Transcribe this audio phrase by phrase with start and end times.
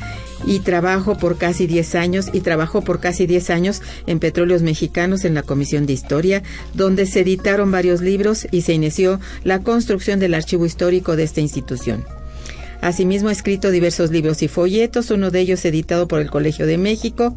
[0.45, 5.25] y trabajó por casi 10 años y trabajó por casi 10 años en Petróleos Mexicanos
[5.25, 6.43] en la Comisión de Historia,
[6.73, 11.41] donde se editaron varios libros y se inició la construcción del archivo histórico de esta
[11.41, 12.05] institución.
[12.81, 16.79] Asimismo ha escrito diversos libros y folletos, uno de ellos editado por el Colegio de
[16.79, 17.35] México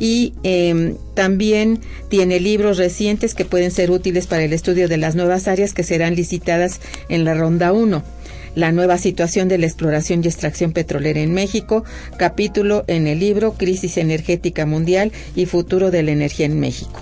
[0.00, 1.78] y em, también
[2.08, 5.84] tiene libros recientes que pueden ser útiles para el estudio de las nuevas áreas que
[5.84, 8.02] serán licitadas en la ronda 1
[8.56, 11.84] la nueva situación de la exploración y extracción petrolera en México,
[12.16, 17.00] capítulo en el libro Crisis energética mundial y futuro de la energía en México.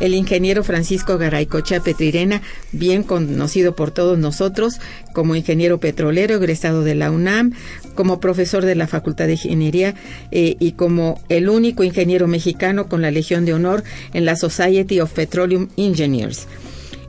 [0.00, 4.80] El ingeniero Francisco Garaycocha Petrirena, bien conocido por todos nosotros
[5.12, 7.52] como ingeniero petrolero egresado de la UNAM,
[7.94, 9.94] como profesor de la Facultad de Ingeniería
[10.32, 14.98] eh, y como el único ingeniero mexicano con la Legión de Honor en la Society
[14.98, 16.48] of Petroleum Engineers.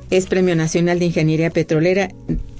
[0.09, 2.09] Es Premio Nacional de Ingeniería Petrolera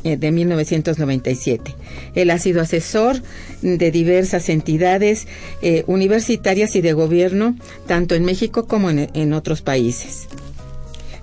[0.04, 1.76] eh, de 1997.
[2.16, 3.22] Él ha sido asesor
[3.62, 5.28] de diversas entidades
[5.62, 7.56] eh, universitarias y de gobierno,
[7.88, 10.28] tanto en México como en, otros países.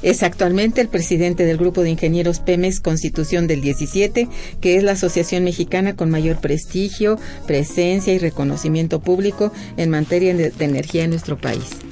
[0.02, 4.28] Es actualmente el presidente del Grupo de Ingenieros Pemex Constitución del 17,
[4.62, 10.52] que es la asociación mexicana con mayor prestigio, presencia y reconocimiento público en materia de
[10.58, 11.89] energía en nuestro país.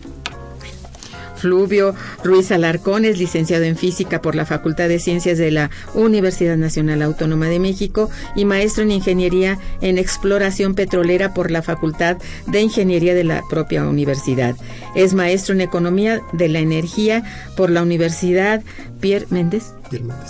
[1.39, 1.95] Fluvio
[2.25, 7.03] Ruiz Alarcón es licenciado en física por la Facultad de Ciencias de la Universidad Nacional
[7.03, 13.15] Autónoma de México y maestro en ingeniería en exploración petrolera por la Facultad de Ingeniería
[13.15, 14.57] de la propia universidad.
[14.95, 17.25] Es maestro en economía de la energía
[17.57, 18.63] por la Universidad
[19.01, 19.73] Pierre Méndez.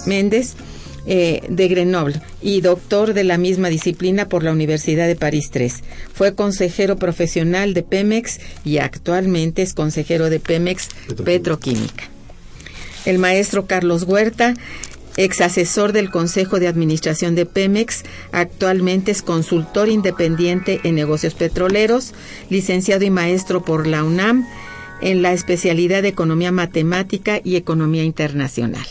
[0.07, 0.55] Méndez
[1.11, 5.73] eh, de Grenoble y doctor de la misma disciplina por la Universidad de París III.
[6.13, 10.89] Fue consejero profesional de Pemex y actualmente es consejero de Pemex
[11.25, 12.05] Petroquímica.
[13.07, 14.55] El maestro Carlos Huerta
[15.17, 22.13] ex asesor del Consejo de Administración de Pemex, actualmente es consultor independiente en negocios petroleros,
[22.51, 24.47] licenciado y maestro por la UNAM
[25.01, 28.87] en la especialidad de Economía Matemática y Economía Internacional.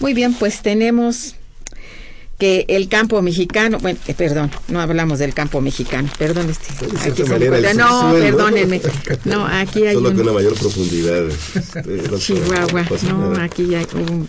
[0.00, 1.34] Muy bien, pues tenemos
[2.38, 6.66] que el campo mexicano, bueno, eh, perdón, no hablamos del campo mexicano, perdón, este,
[7.08, 7.22] aquí
[7.74, 8.82] no, perdónenme,
[9.24, 11.24] no, aquí hay Solo una mayor profundidad.
[12.18, 14.28] Chihuahua, no, aquí hay un,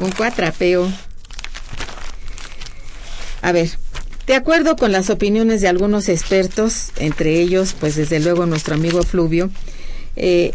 [0.00, 0.90] un cuatrapeo.
[3.42, 3.70] A ver,
[4.26, 9.02] de acuerdo con las opiniones de algunos expertos, entre ellos, pues desde luego nuestro amigo
[9.02, 9.50] Fluvio,
[10.16, 10.52] eh,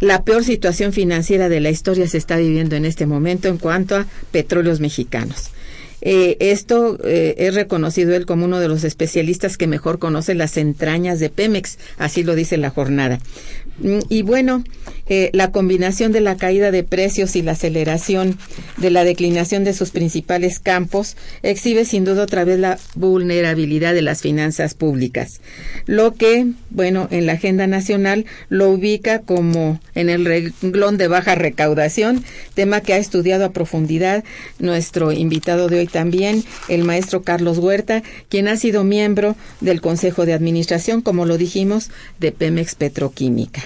[0.00, 3.96] la peor situación financiera de la historia se está viviendo en este momento en cuanto
[3.96, 5.50] a petróleos mexicanos.
[6.02, 10.56] Eh, esto eh, es reconocido él como uno de los especialistas que mejor conoce las
[10.56, 13.18] entrañas de Pemex, así lo dice la jornada.
[13.78, 14.64] Mm, y bueno,
[15.08, 18.38] eh, la combinación de la caída de precios y la aceleración
[18.76, 24.02] de la declinación de sus principales campos exhibe sin duda otra vez la vulnerabilidad de
[24.02, 25.40] las finanzas públicas,
[25.86, 31.34] lo que, bueno, en la agenda nacional lo ubica como en el renglón de baja
[31.34, 32.24] recaudación,
[32.54, 34.24] tema que ha estudiado a profundidad
[34.58, 40.26] nuestro invitado de hoy también, el maestro Carlos Huerta, quien ha sido miembro del Consejo
[40.26, 43.65] de Administración, como lo dijimos, de Pemex Petroquímica.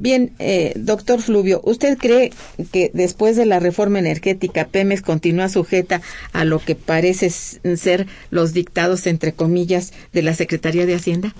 [0.00, 2.32] Bien, eh, doctor Fluvio, ¿usted cree
[2.72, 6.00] que después de la reforma energética Pemex continúa sujeta
[6.32, 11.34] a lo que parece ser los dictados, entre comillas, de la Secretaría de Hacienda?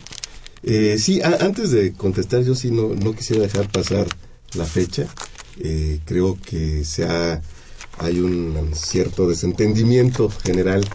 [0.62, 4.06] Eh, sí, antes de contestar, yo sí no, no quisiera dejar pasar
[4.52, 5.06] la fecha.
[5.58, 7.06] Eh, creo que se
[7.96, 10.86] hay un cierto desentendimiento general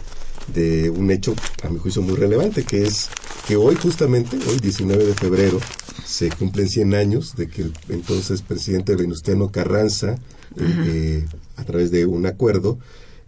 [0.54, 1.34] de un hecho,
[1.64, 3.08] a mi juicio, muy relevante, que es
[3.48, 5.58] que hoy justamente, hoy 19 de febrero,
[6.04, 10.16] se cumplen 100 años de que el entonces presidente Venustiano Carranza,
[10.56, 11.24] eh, eh,
[11.56, 12.78] a través de un acuerdo,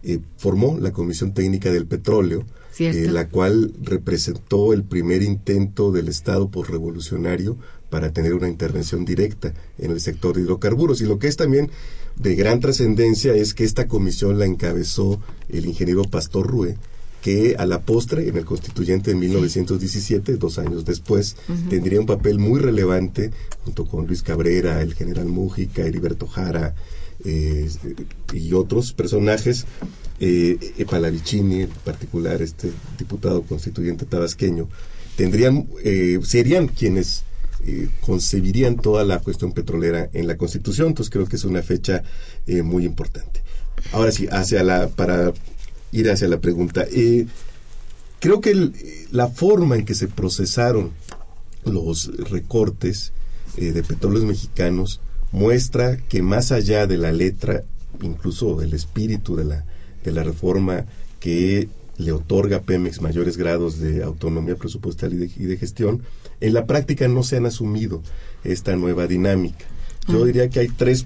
[0.03, 2.45] eh, formó la Comisión Técnica del Petróleo,
[2.79, 7.57] la cual representó el primer intento del Estado por revolucionario
[7.89, 11.01] para tener una intervención directa en el sector de hidrocarburos.
[11.01, 11.69] Y lo que es también
[12.15, 15.19] de gran trascendencia es que esta comisión la encabezó
[15.49, 16.77] el ingeniero Pastor Rue,
[17.21, 21.35] que a la postre, en el constituyente de 1917, dos años después,
[21.69, 23.31] tendría un papel muy relevante
[23.65, 26.75] junto con Luis Cabrera, el general Mújica, Heriberto Jara
[27.25, 27.69] eh,
[28.33, 29.65] y otros personajes,
[30.21, 34.67] eh, Palavicini en particular, este diputado constituyente tabasqueño,
[35.15, 37.23] tendrían, eh, serían quienes
[37.65, 42.03] eh, concebirían toda la cuestión petrolera en la Constitución, entonces creo que es una fecha
[42.63, 43.43] muy importante.
[43.91, 45.33] Ahora sí, hacia la, para
[45.91, 46.85] ir hacia la pregunta.
[46.91, 47.25] Eh,
[48.19, 48.71] creo que
[49.11, 50.91] la forma en que se procesaron
[51.65, 53.11] los recortes
[53.57, 57.63] eh, de petróleos mexicanos muestra que más allá de la letra,
[58.01, 59.65] incluso del espíritu de la,
[60.03, 60.85] de la reforma
[61.19, 66.01] que le otorga a Pemex mayores grados de autonomía presupuestal y de, y de, gestión,
[66.39, 68.01] en la práctica no se han asumido
[68.43, 69.65] esta nueva dinámica.
[70.07, 71.05] Yo diría que hay tres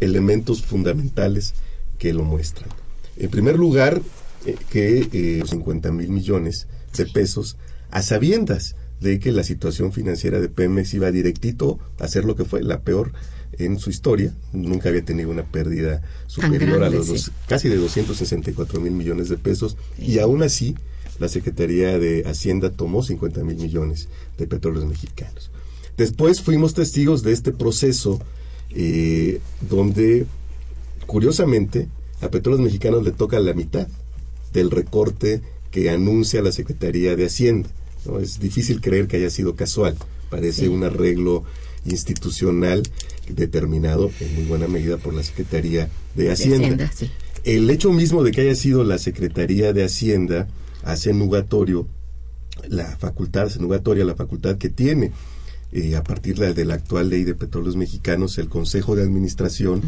[0.00, 1.54] elementos fundamentales
[1.98, 2.70] que lo muestran.
[3.16, 4.00] En primer lugar,
[4.46, 6.66] eh, que eh, 50 mil millones
[6.96, 7.56] de pesos
[7.90, 12.44] a sabiendas de que la situación financiera de Pemex iba directito a ser lo que
[12.44, 13.12] fue la peor
[13.52, 14.34] en su historia.
[14.52, 19.76] Nunca había tenido una pérdida superior a los casi de 264 mil millones de pesos
[19.98, 20.74] y aún así
[21.18, 25.50] la Secretaría de Hacienda tomó 50 mil millones de petróleos mexicanos.
[25.96, 28.20] Después fuimos testigos de este proceso
[28.70, 30.26] eh, donde,
[31.06, 31.88] curiosamente,
[32.22, 33.86] a petróleos mexicanos le toca la mitad
[34.52, 37.68] del recorte que anuncia la Secretaría de Hacienda.
[38.06, 38.18] ¿no?
[38.18, 39.96] Es difícil creer que haya sido casual,
[40.28, 41.44] parece un arreglo
[41.84, 42.82] institucional
[43.28, 46.90] determinado en muy buena medida por la Secretaría de Hacienda.
[47.44, 50.48] El hecho mismo de que haya sido la Secretaría de Hacienda
[50.82, 51.86] hace nugatorio
[52.68, 55.12] la facultad, hace nugatoria la facultad que tiene
[55.72, 59.82] eh, a partir de la, actual ley de petróleos mexicanos, el Consejo de Administración,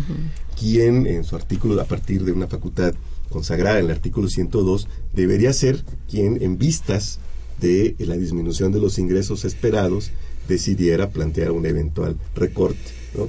[0.59, 2.95] quien en su artículo, a partir de una facultad
[3.33, 7.19] consagrada en el artículo 102, debería ser quien, en vistas
[7.61, 10.11] de la disminución de los ingresos esperados,
[10.49, 12.79] decidiera plantear un eventual recorte.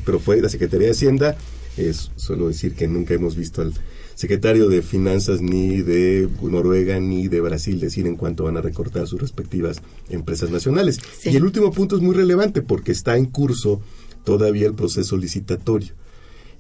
[0.05, 1.37] Pero fue la Secretaría de Hacienda,
[1.77, 3.73] es, suelo decir que nunca hemos visto al
[4.15, 9.07] secretario de Finanzas ni de Noruega ni de Brasil decir en cuánto van a recortar
[9.07, 10.99] sus respectivas empresas nacionales.
[11.23, 13.81] Y el último punto es muy relevante porque está en curso
[14.23, 15.93] todavía el proceso licitatorio.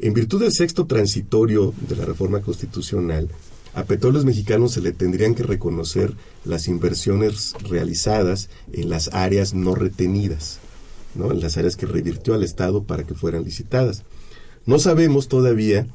[0.03, 3.29] En virtud del sexto transitorio de la reforma constitucional,
[3.73, 9.75] a petróleos mexicanos se le tendrían que reconocer las inversiones realizadas en las áreas no
[9.75, 10.59] retenidas,
[11.15, 11.31] ¿no?
[11.31, 14.03] en las áreas que revirtió al Estado para que fueran licitadas.
[14.65, 15.87] No sabemos todavía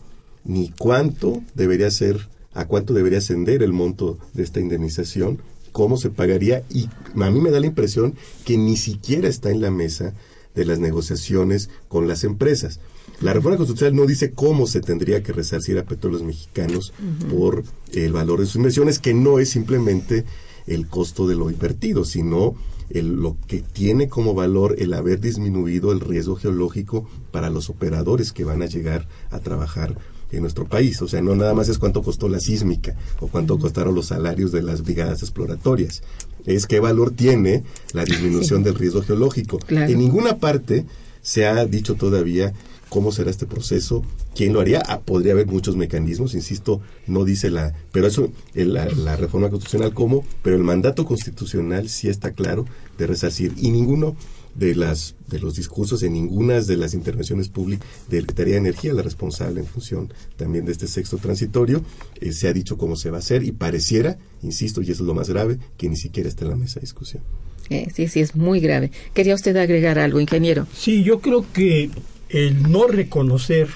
[0.43, 6.09] ni cuánto debería ser, a cuánto debería ascender el monto de esta indemnización, cómo se
[6.09, 8.15] pagaría y a mí me da la impresión
[8.47, 10.15] que ni siquiera está en la mesa
[10.55, 12.81] de las negociaciones con las empresas.
[13.21, 16.93] La reforma constitucional no dice cómo se tendría que resarcir a petróleos mexicanos
[17.31, 20.25] por el valor de sus inversiones, que no es simplemente
[20.67, 22.55] el costo de lo invertido, sino
[22.91, 28.45] lo que tiene como valor el haber disminuido el riesgo geológico para los operadores que
[28.45, 29.99] van a llegar a trabajar
[30.31, 31.01] en nuestro país.
[31.03, 34.53] O sea, no nada más es cuánto costó la sísmica o cuánto costaron los salarios
[34.53, 36.03] de las brigadas exploratorias.
[36.47, 39.59] Es qué valor tiene la disminución del riesgo geológico.
[39.69, 40.87] En ninguna parte
[41.23, 42.53] se ha dicho todavía
[42.89, 44.03] cómo será este proceso,
[44.35, 44.83] quién lo haría.
[44.87, 49.93] Ah, podría haber muchos mecanismos, insisto, no dice la, pero eso, la, la, reforma constitucional
[49.93, 52.65] cómo, pero el mandato constitucional sí está claro
[52.97, 54.17] de resarcir y ninguno
[54.55, 58.61] de las de los discursos en ninguna de las intervenciones públicas de la Secretaría de
[58.61, 61.83] Energía, la responsable en función también de este sexto transitorio,
[62.21, 65.07] eh, se ha dicho cómo se va a hacer y pareciera, insisto, y eso es
[65.07, 67.23] lo más grave, que ni siquiera está en la mesa de discusión.
[67.71, 68.91] Eh, sí, sí, es muy grave.
[69.13, 70.67] ¿Quería usted agregar algo, ingeniero?
[70.75, 71.91] Sí, yo creo que
[72.31, 73.69] el no reconocer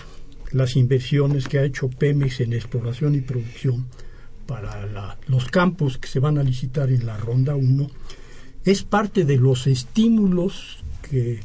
[0.53, 3.87] las inversiones que ha hecho Pemex en exploración y producción
[4.47, 7.91] para los campos que se van a licitar en la ronda 1
[8.65, 11.41] es parte de los estímulos que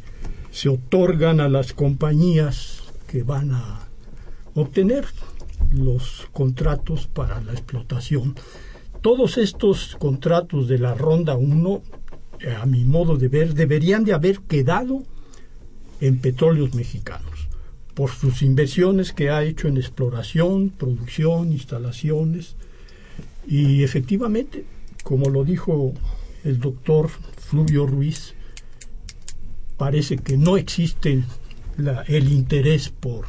[0.52, 3.88] se otorgan a las compañías que van a
[4.54, 5.06] obtener
[5.72, 8.36] los contratos para la explotación.
[9.02, 11.82] Todos estos contratos de la ronda 1,
[12.60, 15.04] a mi modo de ver, deberían de haber quedado
[16.02, 17.48] en petróleos mexicanos
[17.94, 22.56] por sus inversiones que ha hecho en exploración, producción, instalaciones
[23.48, 24.66] y efectivamente,
[25.04, 25.94] como lo dijo
[26.48, 28.34] el doctor Fluvio Ruiz,
[29.77, 31.24] parece que no existe
[32.08, 33.25] el interés por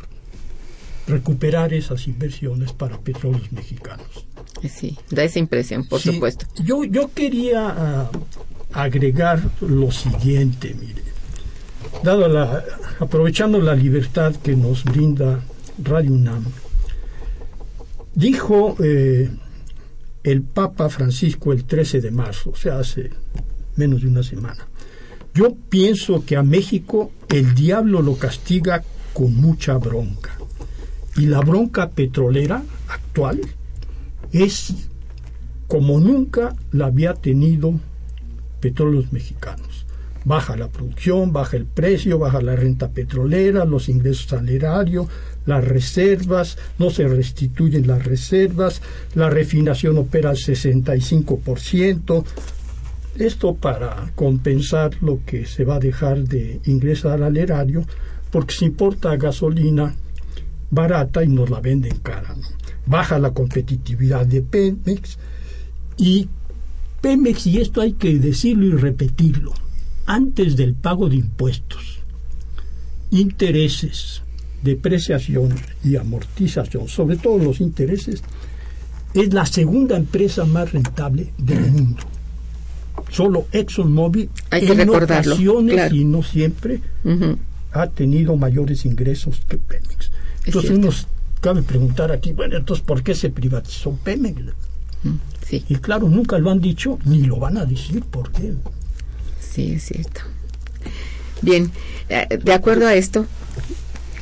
[1.06, 4.26] recuperar esas inversiones para petróleos mexicanos.
[4.68, 6.46] Sí, da esa impresión, por supuesto.
[6.62, 8.10] Yo, yo quería ah,
[8.72, 11.02] agregar lo siguiente, mire.
[12.02, 12.64] Dado la,
[13.00, 15.40] aprovechando la libertad que nos brinda
[15.82, 16.44] Radio UNAM,
[18.14, 19.30] dijo eh,
[20.22, 23.10] el Papa Francisco el 13 de marzo, o sea, hace
[23.76, 24.66] menos de una semana.
[25.34, 28.82] Yo pienso que a México el diablo lo castiga
[29.12, 30.36] con mucha bronca.
[31.16, 33.40] Y la bronca petrolera actual
[34.32, 34.74] es
[35.66, 37.74] como nunca la había tenido
[38.60, 39.86] petróleos mexicanos.
[40.24, 45.08] Baja la producción, baja el precio, baja la renta petrolera, los ingresos al erario,
[45.48, 48.82] las reservas, no se restituyen las reservas,
[49.14, 52.24] la refinación opera al 65%.
[53.16, 57.84] Esto para compensar lo que se va a dejar de ingresar al erario,
[58.30, 59.96] porque se importa gasolina
[60.70, 62.36] barata y nos la venden cara.
[62.84, 65.18] Baja la competitividad de Pemex
[65.96, 66.28] y
[67.00, 69.54] Pemex, y esto hay que decirlo y repetirlo,
[70.04, 72.00] antes del pago de impuestos,
[73.10, 74.22] intereses,
[74.62, 78.22] depreciación y amortización, sobre todo los intereses,
[79.14, 82.02] es la segunda empresa más rentable del mundo.
[83.10, 86.80] Solo ExxonMobil Hay que en ocasiones y no siempre
[87.72, 90.10] ha tenido mayores ingresos que Pemex.
[90.44, 90.90] Entonces uno
[91.40, 94.40] cabe preguntar aquí, bueno, entonces ¿por qué se privatizó Pemex?
[95.46, 95.64] Sí.
[95.68, 98.52] Y claro, nunca lo han dicho ni lo van a decir por qué.
[99.40, 100.20] Sí, es cierto.
[101.40, 101.70] Bien,
[102.08, 103.26] eh, de acuerdo a esto,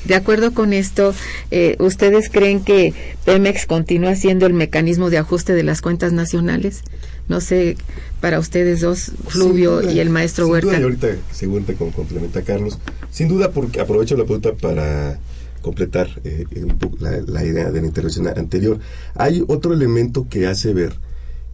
[0.06, 1.14] De acuerdo con esto,
[1.50, 2.94] eh, ¿ustedes creen que
[3.24, 6.82] Pemex continúa siendo el mecanismo de ajuste de las cuentas nacionales?
[7.28, 7.76] No sé,
[8.20, 10.68] para ustedes dos, Fluvio y el maestro sin Huerta.
[10.68, 12.78] Duda, y ahorita seguramente como complementa Carlos,
[13.10, 15.18] sin duda porque aprovecho la pregunta para
[15.60, 18.78] completar eh, un poco la, la idea de la intervención anterior.
[19.14, 20.94] Hay otro elemento que hace ver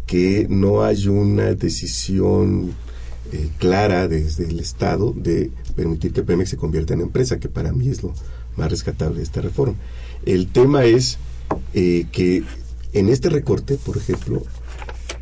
[0.06, 2.74] que no hay una decisión
[3.32, 7.72] eh, clara desde el Estado de permitir que Pemex se convierta en empresa, que para
[7.72, 8.12] mí es lo
[8.56, 9.74] más rescatable de esta reforma.
[10.24, 11.18] El tema es
[11.74, 12.42] eh, que
[12.92, 14.42] en este recorte, por ejemplo,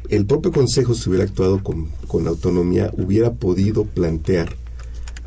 [0.09, 4.57] el propio Consejo, si hubiera actuado con, con autonomía, hubiera podido plantear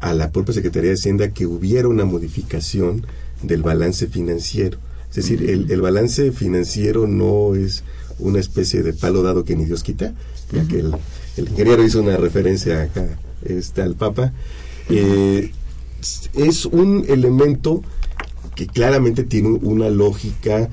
[0.02, 3.06] a la propia Secretaría de Hacienda que hubiera una modificación
[3.42, 4.78] del balance financiero.
[5.10, 7.84] Es decir, el, el balance financiero no es
[8.20, 10.14] una especie de palo dado que ni Dios quita,
[10.52, 10.94] ya que el,
[11.38, 14.34] el ingeniero hizo una referencia acá este, al Papa.
[14.90, 15.52] Eh,
[16.34, 17.82] es un elemento
[18.56, 20.70] que claramente tiene una lógica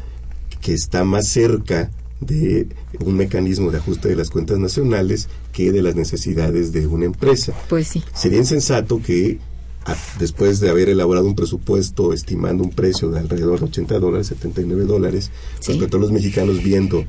[0.60, 2.68] que está más cerca de
[3.04, 7.54] un mecanismo de ajuste de las cuentas nacionales que de las necesidades de una empresa.
[7.70, 8.02] Pues sí.
[8.14, 9.38] Sería insensato que
[9.86, 14.26] a- después de haber elaborado un presupuesto estimando un precio de alrededor de 80 dólares,
[14.26, 15.72] 79 dólares, Sí.
[15.72, 17.06] los petróleos mexicanos viendo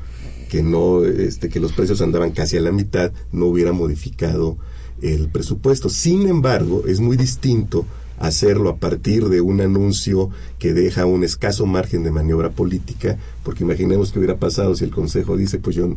[0.50, 4.58] que no este que los precios andaban casi a la mitad, no hubiera modificado
[5.01, 5.90] el presupuesto.
[5.90, 7.86] Sin embargo, es muy distinto
[8.22, 13.63] hacerlo a partir de un anuncio que deja un escaso margen de maniobra política, porque
[13.63, 15.96] imaginemos que hubiera pasado si el Consejo dice, pues yo,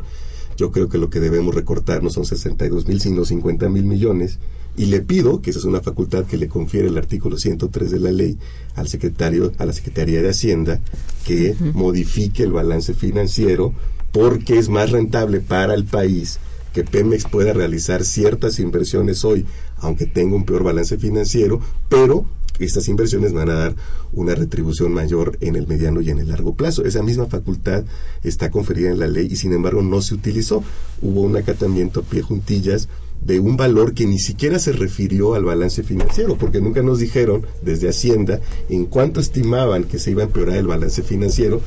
[0.57, 4.39] yo creo que lo que debemos recortar no son 62 mil, sino 50 mil millones,
[4.77, 8.01] y le pido, que esa es una facultad que le confiere el artículo 103 de
[8.01, 8.39] la ley
[8.75, 10.81] al secretario, a la Secretaría de Hacienda,
[11.27, 13.73] que modifique el balance financiero,
[14.13, 16.41] porque es más rentable para el país
[16.75, 19.47] que Pemex pueda realizar ciertas inversiones hoy,
[19.85, 22.25] aunque tenga un peor balance financiero, pero
[22.59, 23.77] estas inversiones van a dar
[24.13, 26.85] una retribución mayor en el mediano y en el largo plazo.
[26.85, 27.85] Esa misma facultad
[28.23, 30.63] está conferida en la ley y sin embargo no se utilizó.
[31.03, 32.89] Hubo un acatamiento a pie juntillas
[33.21, 37.45] de un valor que ni siquiera se refirió al balance financiero, porque nunca nos dijeron
[37.63, 41.61] desde Hacienda en cuánto estimaban que se iba a empeorar el balance financiero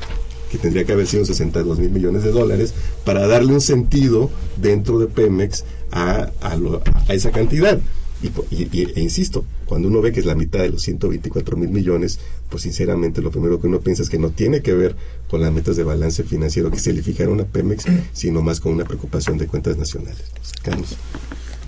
[0.50, 4.98] que tendría que haber sido 62 mil millones de dólares, para darle un sentido dentro
[4.98, 7.78] de Pemex a, a, esa cantidad.
[8.20, 12.18] Y, e insisto, cuando uno ve que es la mitad de los 124 mil millones,
[12.48, 14.96] pues sinceramente lo primero que uno piensa es que no tiene que ver
[15.28, 18.72] con las metas de balance financiero que se le fijaron a Pemex, sino más con
[18.72, 20.24] una preocupación de cuentas nacionales.
[20.62, 20.96] Carlos.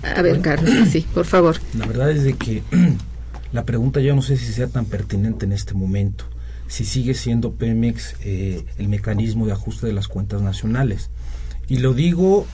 [0.03, 1.57] A ver, Carlos, sí, por favor.
[1.77, 2.63] La verdad es de que
[3.53, 6.25] la pregunta yo no sé si sea tan pertinente en este momento,
[6.67, 11.09] si sigue siendo Pemex eh, el mecanismo de ajuste de las cuentas nacionales.
[11.67, 12.45] Y lo digo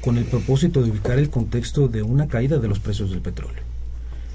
[0.00, 3.62] con el propósito de ubicar el contexto de una caída de los precios del petróleo.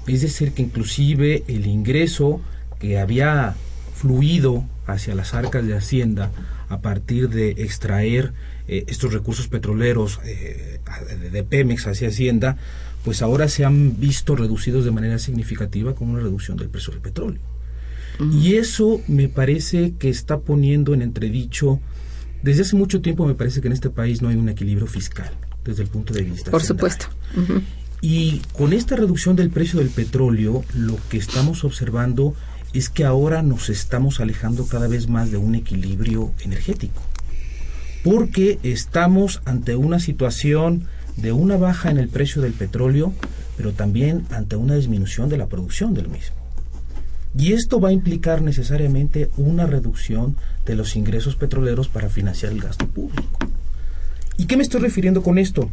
[0.06, 2.40] Es decir, que inclusive el ingreso
[2.78, 3.54] que había
[3.94, 6.30] fluido hacia las arcas de Hacienda
[6.68, 8.32] a partir de extraer
[8.68, 10.80] eh, estos recursos petroleros eh,
[11.20, 12.56] de- de Pemex hacia Hacienda,
[13.04, 17.00] pues ahora se han visto reducidos de manera significativa con una reducción del precio del
[17.02, 17.40] petróleo.
[18.32, 21.80] Y eso me parece que está poniendo en entredicho,
[22.42, 25.30] desde hace mucho tiempo me parece que en este país no hay un equilibrio fiscal
[25.66, 26.50] desde el punto de vista.
[26.50, 27.06] Por supuesto.
[28.00, 32.34] Y con esta reducción del precio del petróleo, lo que estamos observando
[32.72, 37.02] es que ahora nos estamos alejando cada vez más de un equilibrio energético.
[38.04, 43.12] Porque estamos ante una situación de una baja en el precio del petróleo,
[43.56, 46.36] pero también ante una disminución de la producción del mismo.
[47.38, 52.60] Y esto va a implicar necesariamente una reducción de los ingresos petroleros para financiar el
[52.60, 53.38] gasto público.
[54.38, 55.70] ¿Y qué me estoy refiriendo con esto?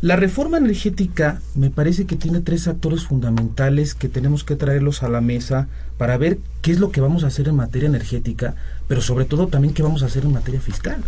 [0.00, 5.08] La reforma energética me parece que tiene tres actores fundamentales que tenemos que traerlos a
[5.08, 8.56] la mesa para ver qué es lo que vamos a hacer en materia energética,
[8.88, 11.02] pero sobre todo también qué vamos a hacer en materia fiscal.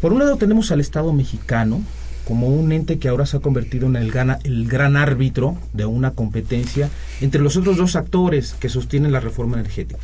[0.00, 1.82] Por un lado tenemos al Estado mexicano
[2.24, 5.86] como un ente que ahora se ha convertido en el, gana- el gran árbitro de
[5.86, 10.00] una competencia entre los otros dos actores que sostienen la reforma energética.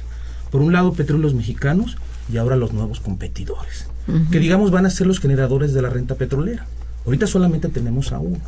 [0.51, 1.97] Por un lado, petróleos mexicanos
[2.33, 3.89] y ahora los nuevos competidores,
[4.31, 6.67] que digamos van a ser los generadores de la renta petrolera.
[7.05, 8.39] Ahorita solamente tenemos a uno.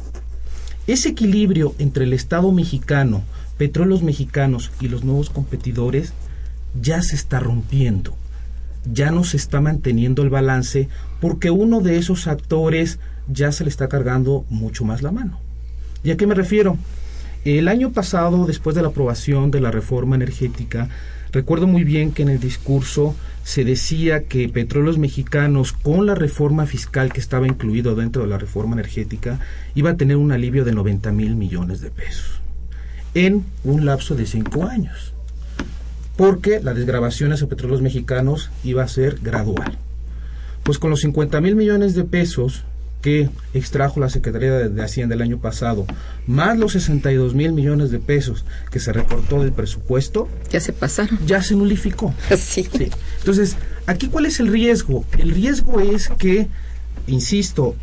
[0.87, 3.23] Ese equilibrio entre el Estado mexicano,
[3.57, 6.13] petróleos mexicanos y los nuevos competidores
[6.81, 8.17] ya se está rompiendo.
[8.91, 10.89] Ya no se está manteniendo el balance
[11.21, 15.41] porque uno de esos actores ya se le está cargando mucho más la mano.
[16.03, 16.79] ¿Y a qué me refiero?
[17.45, 20.89] El año pasado, después de la aprobación de la reforma energética,
[21.33, 23.15] recuerdo muy bien que en el discurso
[23.49, 28.37] se decía que petróleos mexicanos, con la reforma fiscal que estaba incluido dentro de la
[28.37, 29.41] reforma energética,
[29.75, 32.43] iba a tener un alivio de 90 mil millones de pesos
[33.15, 35.15] en un lapso de cinco años.
[36.19, 39.79] porque la desgrabación a petróleos mexicanos iba a ser gradual.
[40.63, 42.65] Pues con los 50 mil millones de pesos
[43.09, 45.87] que extrajo la Secretaría de Hacienda el año pasado,
[46.27, 51.19] más los 62 mil millones de pesos que se recortó del presupuesto, ya se pasaron.
[51.27, 52.13] Ya se nulificó.
[52.37, 52.69] Sí.
[52.71, 52.91] sí.
[53.21, 55.07] Entonces, aquí cuál es el riesgo?
[55.17, 56.49] El riesgo es que,
[57.07, 57.77] insisto,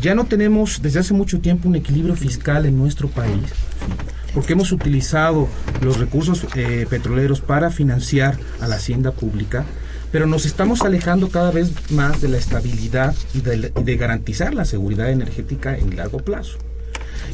[0.00, 3.42] ya no tenemos desde hace mucho tiempo un equilibrio fiscal en nuestro país,
[4.32, 5.46] porque hemos utilizado
[5.82, 9.66] los recursos eh, petroleros para financiar a la hacienda pública
[10.12, 15.10] pero nos estamos alejando cada vez más de la estabilidad y de, garantizar la seguridad
[15.10, 16.58] energética en largo plazo.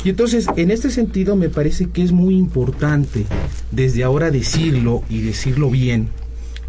[0.04, 3.26] Y entonces, en este sentido, me parece que es muy importante
[3.70, 6.08] desde ahora decirlo y decirlo bien,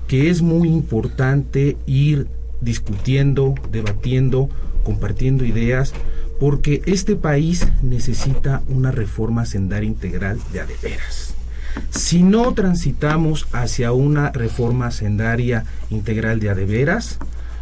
[0.08, 2.28] que es muy importante ir
[2.62, 4.50] discutiendo, debatiendo,
[4.84, 5.94] compartiendo ideas,
[6.40, 11.35] porque este país necesita una reforma sendaria integral de adeveras.
[11.90, 17.18] Si no transitamos hacia una reforma sendaria integral de adeveras,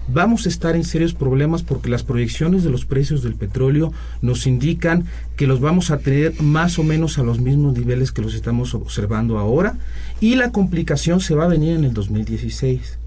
[0.07, 4.47] vamos a estar en serios problemas porque las proyecciones de los precios del petróleo nos
[4.47, 8.33] indican que los vamos a tener más o menos a los mismos niveles que los
[8.33, 9.77] estamos observando ahora
[10.19, 12.97] y la complicación se va a venir en el 2016.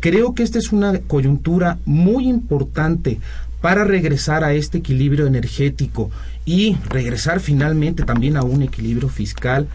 [0.00, 3.20] Creo que esta es una coyuntura muy importante
[3.60, 6.10] para regresar a este equilibrio energético
[6.46, 9.68] y regresar finalmente también a un equilibrio fiscal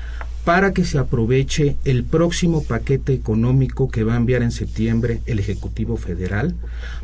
[0.46, 5.40] para que se aproveche el próximo paquete económico que va a enviar en septiembre el
[5.40, 6.56] Ejecutivo Federal,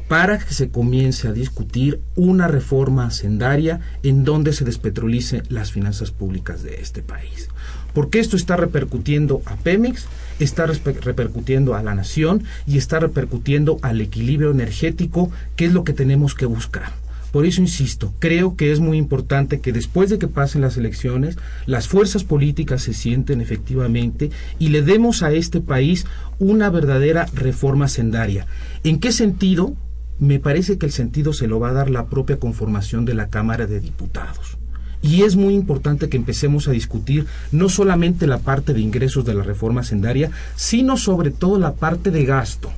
[0.07, 6.11] para que se comience a discutir una reforma hacendaria en donde se despetrolice las finanzas
[6.11, 7.49] públicas de este país.
[7.93, 10.05] Porque esto está repercutiendo a Pemex,
[10.39, 15.93] está repercutiendo a la nación y está repercutiendo al equilibrio energético, que es lo que
[15.93, 17.00] tenemos que buscar.
[17.31, 21.37] Por eso insisto, creo que es muy importante que después de que pasen las elecciones,
[21.65, 26.05] las fuerzas políticas se sienten efectivamente y le demos a este país
[26.39, 28.47] una verdadera reforma sendaria.
[28.83, 29.75] ¿En qué sentido?
[30.19, 33.29] Me parece que el sentido se lo va a dar la propia conformación de la
[33.29, 34.57] Cámara de Diputados.
[35.01, 39.33] Y es muy importante que empecemos a discutir no solamente la parte de ingresos de
[39.33, 42.71] la reforma sendaria, sino sobre todo la parte de gasto.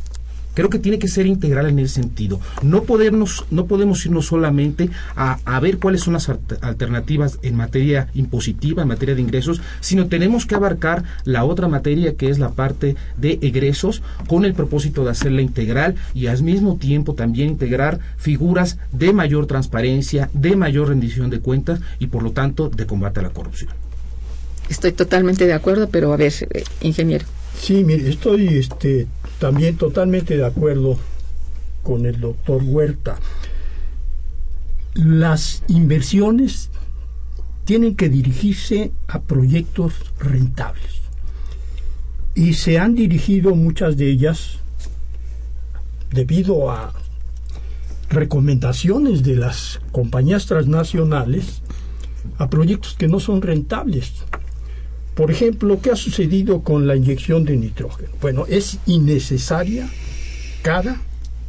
[0.53, 2.39] Creo que tiene que ser integral en ese sentido.
[2.61, 6.29] No, podernos, no podemos irnos solamente a, a ver cuáles son las
[6.61, 12.15] alternativas en materia impositiva, en materia de ingresos, sino tenemos que abarcar la otra materia
[12.15, 16.77] que es la parte de egresos con el propósito de hacerla integral y al mismo
[16.77, 22.31] tiempo también integrar figuras de mayor transparencia, de mayor rendición de cuentas y por lo
[22.31, 23.71] tanto de combate a la corrupción.
[24.69, 27.25] Estoy totalmente de acuerdo, pero a ver, eh, ingeniero.
[27.59, 29.07] Sí, mire, estoy este,
[29.43, 30.97] también totalmente de acuerdo
[31.83, 33.17] con el doctor Huerta.
[34.93, 36.69] Las inversiones
[37.65, 41.01] tienen que dirigirse a proyectos rentables.
[42.35, 44.59] Y se han dirigido muchas de ellas
[46.09, 46.93] debido a
[48.09, 51.61] recomendaciones de las compañías transnacionales
[52.37, 54.13] a proyectos que no son rentables.
[55.15, 58.09] Por ejemplo, ¿qué ha sucedido con la inyección de nitrógeno?
[58.19, 59.87] Bueno, es innecesaria,
[60.63, 60.99] cara,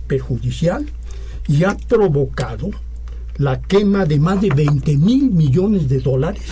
[0.06, 0.86] perjudicial
[1.48, 2.70] y ha provocado
[3.36, 6.42] la quema de más de 20 mil millones de dólares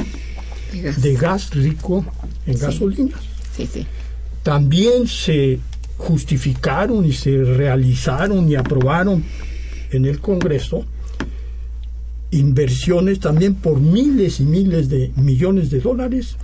[0.72, 2.04] de gas rico
[2.46, 3.20] en gasolinas.
[4.42, 5.60] También se
[5.98, 9.22] justificaron y se realizaron y aprobaron
[9.90, 10.84] en el Congreso
[12.30, 16.36] inversiones también por miles y miles de millones de dólares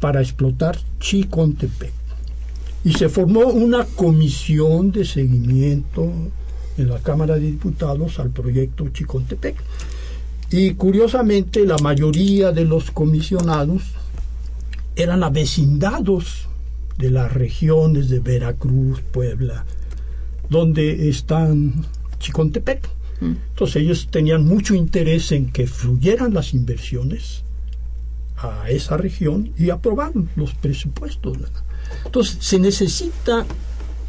[0.00, 1.92] para explotar Chicontepec.
[2.82, 6.10] Y se formó una comisión de seguimiento
[6.78, 9.56] en la Cámara de Diputados al proyecto Chicontepec.
[10.50, 13.82] Y curiosamente la mayoría de los comisionados
[14.96, 16.48] eran avecindados
[16.98, 19.64] de las regiones de Veracruz, Puebla,
[20.48, 21.86] donde están
[22.18, 22.88] Chicontepec.
[23.20, 23.34] Mm.
[23.50, 27.44] Entonces ellos tenían mucho interés en que fluyeran las inversiones
[28.42, 31.38] a esa región y aprobaron los presupuestos.
[32.04, 33.44] Entonces, se necesita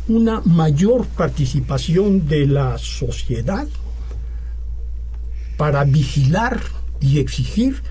[0.08, 3.68] una mayor participación de la sociedad
[5.58, 6.62] para vigilar
[7.00, 7.82] y exigir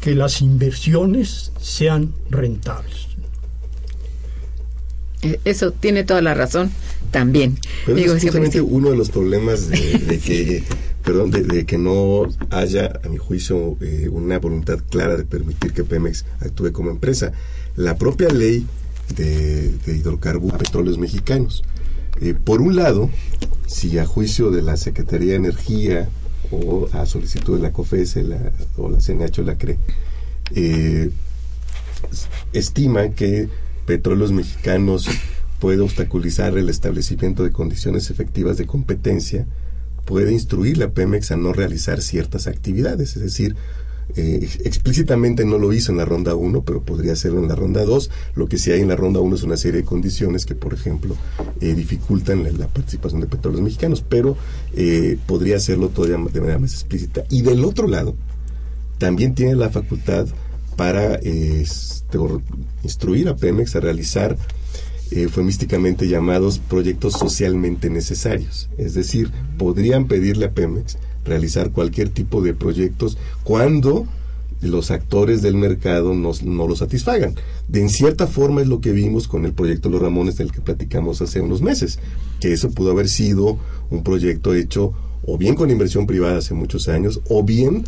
[0.00, 3.08] que las inversiones sean rentables.
[5.22, 6.70] Eh, eso tiene toda la razón
[7.10, 7.58] también.
[7.86, 8.24] Digo, es
[8.60, 10.64] uno de los problemas de que
[11.04, 15.84] perdón, de, que no haya, a mi juicio, eh, una voluntad clara de permitir que
[15.84, 17.32] Pemex actúe como empresa.
[17.76, 18.66] La propia ley
[19.16, 21.62] de, hidrocarburos petróleos mexicanos.
[22.20, 23.10] Eh, por un lado,
[23.66, 26.08] si a juicio de la Secretaría de Energía
[26.50, 28.18] o a solicitud de la COFES
[28.76, 29.78] o la CNH o la CRE,
[30.54, 31.10] eh,
[32.52, 33.48] estima que
[33.86, 35.08] Petróleos Mexicanos
[35.60, 39.46] puede obstaculizar el establecimiento de condiciones efectivas de competencia,
[40.04, 43.56] puede instruir a Pemex a no realizar ciertas actividades, es decir,
[44.16, 47.84] eh, explícitamente no lo hizo en la ronda 1, pero podría hacerlo en la ronda
[47.84, 48.10] 2.
[48.34, 50.74] Lo que sí hay en la ronda 1 es una serie de condiciones que, por
[50.74, 51.16] ejemplo,
[51.60, 54.36] eh, dificultan la, participación de petróleos mexicanos, pero
[54.74, 57.24] eh, podría hacerlo todavía de manera más explícita.
[57.30, 58.14] Y del otro lado,
[58.98, 60.26] también tiene la facultad
[60.76, 62.18] para este,
[62.82, 64.36] instruir a Pemex a realizar
[65.22, 68.68] eufemísticamente llamados proyectos socialmente necesarios.
[68.78, 74.06] Es decir, podrían pedirle a Pemex realizar cualquier tipo de proyectos cuando
[74.60, 77.34] los actores del mercado no, no lo satisfagan.
[77.68, 80.60] De en cierta forma es lo que vimos con el proyecto Los Ramones del que
[80.60, 81.98] platicamos hace unos meses,
[82.40, 83.58] que eso pudo haber sido
[83.90, 84.94] un proyecto hecho
[85.26, 87.84] o bien con inversión privada hace muchos años, o bien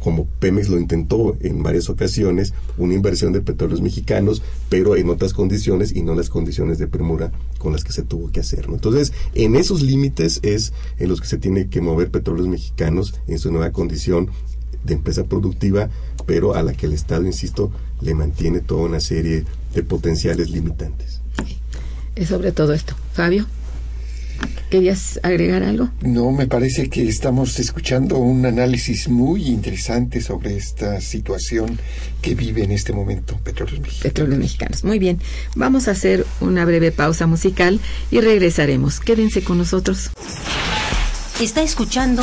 [0.00, 5.34] como Pemex lo intentó en varias ocasiones, una inversión de petróleos mexicanos, pero en otras
[5.34, 8.66] condiciones y no las condiciones de premura con las que se tuvo que hacer.
[8.68, 13.38] Entonces, en esos límites es en los que se tiene que mover petróleos mexicanos en
[13.38, 14.30] su nueva condición
[14.84, 15.90] de empresa productiva,
[16.26, 21.20] pero a la que el Estado, insisto, le mantiene toda una serie de potenciales limitantes.
[22.16, 22.94] Es sobre todo esto.
[23.12, 23.46] Fabio.
[24.70, 25.90] ¿Querías agregar algo?
[26.00, 31.78] No, me parece que estamos escuchando un análisis muy interesante sobre esta situación
[32.22, 34.02] que vive en este momento Petróleos Mexicanos.
[34.02, 34.84] Petróleos Mexicanos.
[34.84, 35.18] Muy bien.
[35.56, 37.80] Vamos a hacer una breve pausa musical
[38.12, 39.00] y regresaremos.
[39.00, 40.10] Quédense con nosotros.
[41.40, 42.22] Está escuchando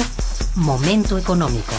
[0.56, 1.74] Momento Económico.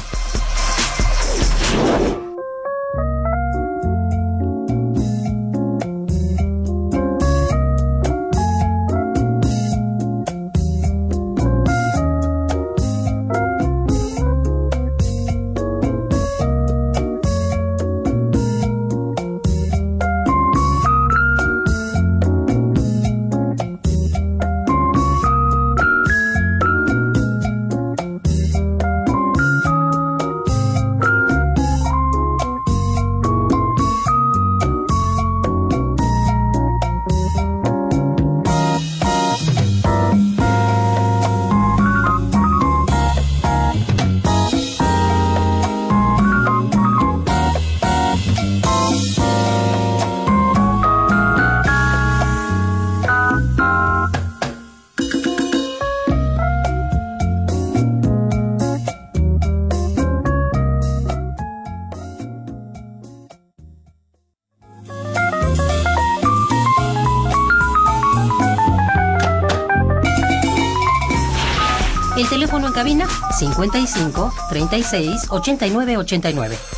[73.46, 76.78] 55 36 89 89.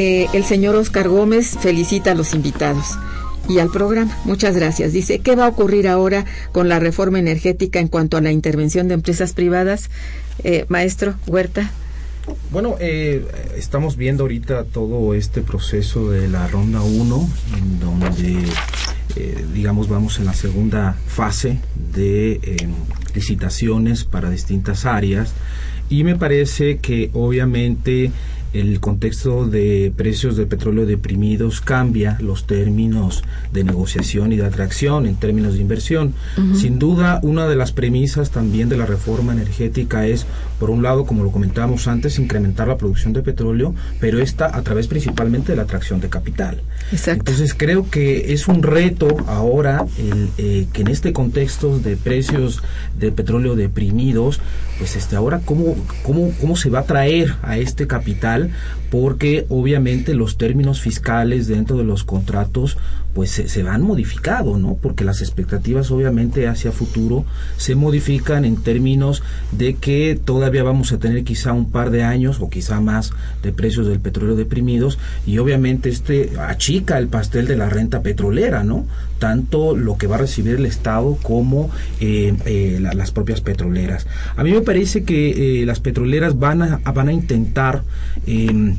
[0.00, 2.98] El señor Oscar Gómez felicita a los invitados
[3.48, 4.16] y al programa.
[4.24, 4.92] Muchas gracias.
[4.92, 8.88] Dice, ¿qué va a ocurrir ahora con la reforma energética en cuanto a la intervención
[8.88, 9.90] de empresas privadas?
[10.44, 11.70] Eh, maestro Huerta.
[12.52, 18.38] Bueno, eh, estamos viendo ahorita todo este proceso de la ronda 1, en donde,
[19.16, 21.58] eh, digamos, vamos en la segunda fase
[21.92, 22.68] de
[23.14, 25.32] licitaciones para distintas áreas.
[25.88, 28.12] Y me parece que obviamente
[28.52, 35.06] el contexto de precios de petróleo deprimidos cambia los términos de negociación y de atracción
[35.06, 36.14] en términos de inversión.
[36.54, 40.26] Sin duda, una de las premisas también de la reforma energética es,
[40.58, 44.62] por un lado, como lo comentábamos antes, incrementar la producción de petróleo, pero esta a
[44.62, 46.62] través principalmente de la atracción de capital.
[47.06, 52.62] Entonces, creo que es un reto ahora el, eh, que en este contexto de precios
[52.98, 54.40] de petróleo deprimidos,
[54.78, 59.46] pues este ahora cómo, cómo, cómo se va a traer a este capital general porque
[59.48, 62.76] obviamente los términos fiscales dentro de los contratos
[63.14, 64.78] pues se, se, van modificado, ¿no?
[64.80, 67.24] Porque las expectativas obviamente hacia futuro
[67.56, 72.38] se modifican en términos de que todavía vamos a tener quizá un par de años
[72.40, 77.56] o quizá más de precios del petróleo deprimidos y obviamente este achica el pastel de
[77.56, 78.86] la renta petrolera, ¿no?
[79.18, 84.06] Tanto lo que va a recibir el Estado como eh, eh, la, las propias petroleras.
[84.36, 87.82] A mí me parece que eh, las petroleras van a, van a intentar
[88.26, 88.76] em,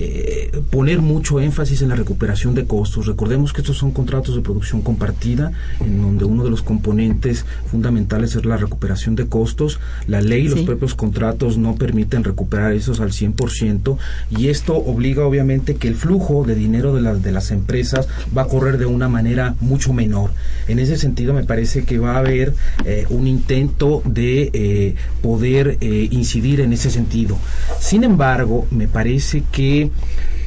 [0.00, 3.06] eh, poner mucho énfasis en la recuperación de costos.
[3.06, 8.36] Recordemos que estos son contratos de producción compartida, en donde uno de los componentes fundamentales
[8.36, 9.80] es la recuperación de costos.
[10.06, 13.98] La ley y los propios contratos no permiten recuperar esos al 100%
[14.30, 18.06] y esto obliga obviamente que el flujo de dinero de las, de las empresas
[18.36, 20.30] va a correr de una manera mucho menor.
[20.68, 25.76] En ese sentido me parece que va a haber eh, un intento de eh, poder
[25.80, 27.36] incidir en ese sentido.
[27.80, 29.87] Sin embargo, me parece que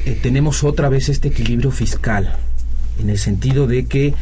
[0.04, 2.36] eh, tenemos otra vez este equilibrio fiscal,
[3.00, 4.14] en el sentido de que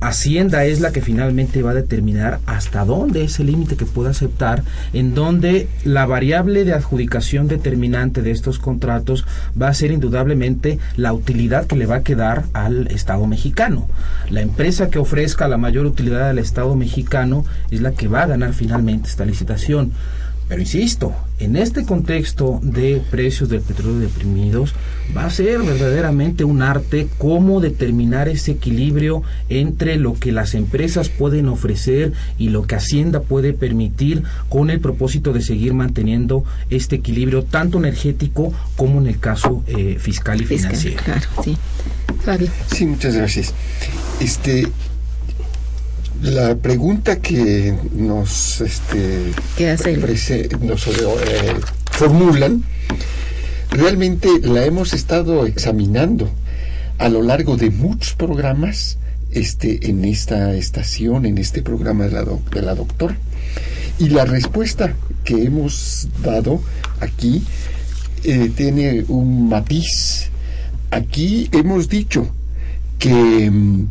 [0.00, 4.10] Hacienda es la que finalmente va a determinar hasta dónde es el límite que puede
[4.10, 9.24] aceptar, en donde la variable de adjudicación determinante de estos contratos
[9.60, 13.88] va a ser indudablemente la utilidad que le va a quedar al Estado mexicano.
[14.28, 18.26] La empresa que ofrezca la mayor utilidad al Estado mexicano es la que va a
[18.26, 19.92] ganar finalmente esta licitación.
[20.48, 24.74] Pero insisto, en este contexto de precios del petróleo deprimidos,
[25.16, 31.08] va a ser verdaderamente un arte cómo determinar ese equilibrio entre lo que las empresas
[31.08, 36.96] pueden ofrecer y lo que Hacienda puede permitir con el propósito de seguir manteniendo este
[36.96, 41.02] equilibrio tanto energético como en el caso eh, fiscal y financiero.
[41.04, 41.56] claro, sí.
[42.24, 42.48] Fabio.
[42.72, 43.52] Sí, muchas gracias.
[44.20, 44.66] Este,
[46.24, 49.34] la pregunta que nos, este,
[50.60, 51.54] nos eh,
[51.90, 52.64] formulan,
[53.70, 56.30] realmente la hemos estado examinando
[56.96, 58.96] a lo largo de muchos programas
[59.32, 63.18] este, en esta estación, en este programa de la, de la doctora.
[63.98, 66.62] Y la respuesta que hemos dado
[67.00, 67.42] aquí
[68.24, 70.30] eh, tiene un matiz.
[70.90, 72.28] Aquí hemos dicho
[72.98, 73.88] que mm,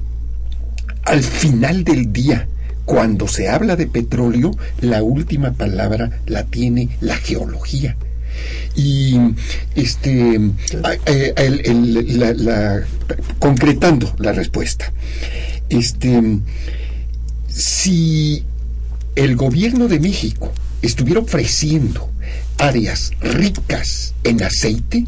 [1.04, 2.48] al final del día,
[2.86, 7.96] cuando se habla de petróleo, la última palabra la tiene la geología.
[8.76, 9.18] Y
[9.76, 10.40] este,
[11.06, 12.86] eh,
[13.40, 14.92] concretando la respuesta,
[15.70, 16.40] este,
[17.48, 18.44] si
[19.16, 22.10] el gobierno de México estuviera ofreciendo
[22.58, 25.06] áreas ricas en aceite,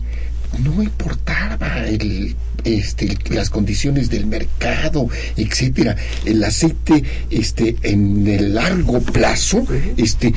[0.63, 5.95] no importaba el este, las condiciones del mercado, etcétera.
[6.25, 9.65] El aceite, este, en el largo plazo,
[9.97, 10.34] este,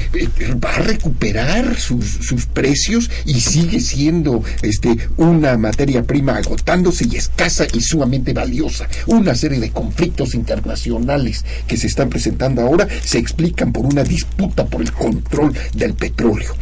[0.62, 7.16] va a recuperar sus, sus precios y sigue siendo, este, una materia prima agotándose y
[7.16, 8.88] escasa y sumamente valiosa.
[9.06, 14.66] Una serie de conflictos internacionales que se están presentando ahora se explican por una disputa
[14.66, 16.54] por el control del petróleo.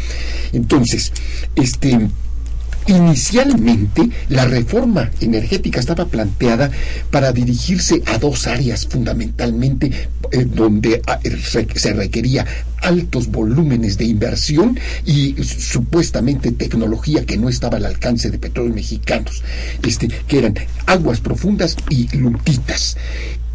[0.52, 1.12] Entonces,
[1.54, 2.08] este,
[2.88, 6.70] Inicialmente, la reforma energética estaba planteada
[7.10, 9.90] para dirigirse a dos áreas fundamentalmente
[10.30, 11.18] eh, donde ah,
[11.74, 12.46] se requería
[12.80, 19.42] altos volúmenes de inversión y supuestamente tecnología que no estaba al alcance de petróleos mexicanos,
[19.82, 20.54] este, que eran
[20.86, 22.96] aguas profundas y lutitas.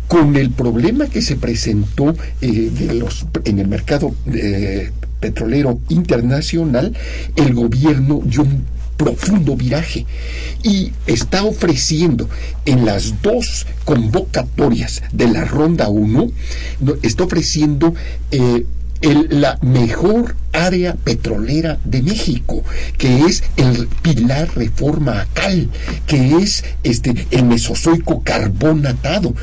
[0.07, 3.01] Con el problema que se presentó eh,
[3.45, 4.91] en el mercado eh,
[5.21, 6.93] petrolero internacional,
[7.37, 8.45] el gobierno dio
[9.03, 10.05] profundo viraje
[10.63, 12.29] y está ofreciendo
[12.65, 16.31] en las dos convocatorias de la ronda 1,
[17.01, 17.95] está ofreciendo
[18.31, 18.65] eh,
[19.01, 22.63] la mejor área petrolera de México,
[22.97, 25.69] que es el Pilar Reforma Acal,
[26.05, 29.33] que es este el Mesozoico carbonatado.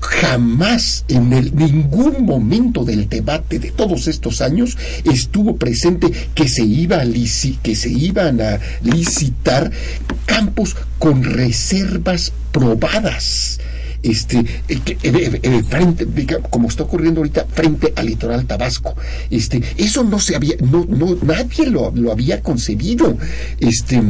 [0.00, 6.64] Jamás en el, ningún momento del debate de todos estos años estuvo presente que se
[6.64, 7.06] iba a
[7.62, 9.70] que se iban a licitar
[10.26, 13.60] campos con reservas probadas
[14.02, 14.44] este,
[15.68, 16.06] frente,
[16.50, 18.94] como está ocurriendo ahorita, frente al litoral tabasco.
[19.30, 23.16] Este, eso no se había, no, no, nadie lo, lo había concebido.
[23.58, 24.02] Este,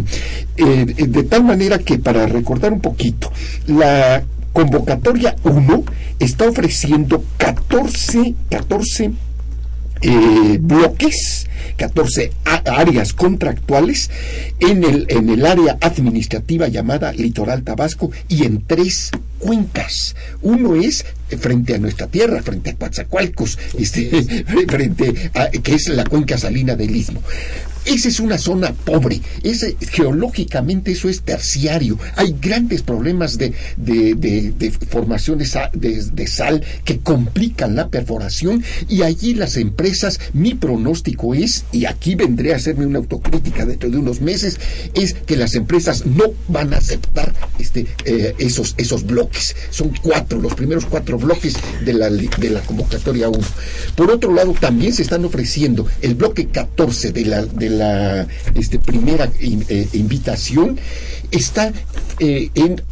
[0.57, 3.33] eh, de tal manera que para recordar un poquito,
[3.67, 5.85] la convocatoria 1
[6.19, 9.13] está ofreciendo 14, 14
[10.03, 11.47] eh, bloques,
[11.77, 14.11] 14 a- áreas contractuales
[14.61, 20.15] en el, en el área administrativa llamada Litoral Tabasco y en tres cuencas.
[20.43, 21.05] Uno es
[21.39, 26.77] frente a nuestra tierra, frente a Coatzacoalcos, este, frente a, que es la cuenca salina
[26.77, 27.23] del Istmo.
[27.87, 31.99] Esa es una zona pobre, ese, geológicamente eso es terciario.
[32.17, 39.01] Hay grandes problemas de, de, de- de formaciones de sal que complican la perforación y
[39.03, 43.99] allí las empresas, mi pronóstico es, y aquí vendré a hacerme una autocrítica dentro de
[43.99, 44.59] unos meses,
[44.95, 49.57] es que las empresas no van a aceptar este, eh, esos, esos bloques.
[49.71, 53.39] Son cuatro, los primeros cuatro bloques de la, de la convocatoria 1.
[53.97, 58.79] Por otro lado, también se están ofreciendo el bloque 14 de la, de la este,
[58.79, 60.79] primera eh, invitación,
[61.31, 61.73] está
[62.19, 62.83] eh, en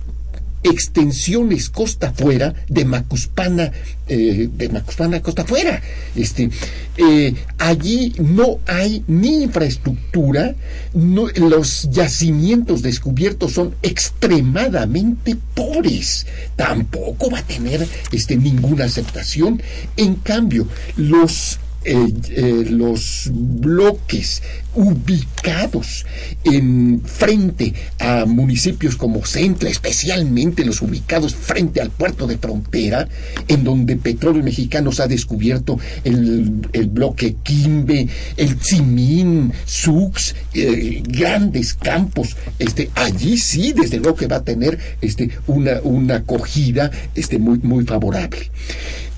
[0.63, 3.73] extensiones costa afuera de Macuspana,
[4.09, 5.81] eh, de Macuspana costa afuera.
[6.17, 6.51] Este,
[6.97, 10.55] eh, allí no hay ni infraestructura,
[10.95, 16.27] no, los yacimientos descubiertos son extremadamente pobres.
[16.57, 19.63] Tampoco va a tener este, ninguna aceptación.
[19.97, 21.59] En cambio, los
[21.91, 24.43] eh, eh, los bloques
[24.74, 26.05] ubicados
[26.45, 33.09] en frente a municipios como Centla, especialmente los ubicados frente al puerto de frontera,
[33.49, 41.72] en donde Petróleos Mexicanos ha descubierto el, el bloque Quimbe, el Tzimín, Sux, eh, grandes
[41.72, 47.39] campos, este, allí sí, desde luego que va a tener este, una, una acogida este,
[47.39, 48.51] muy, muy favorable.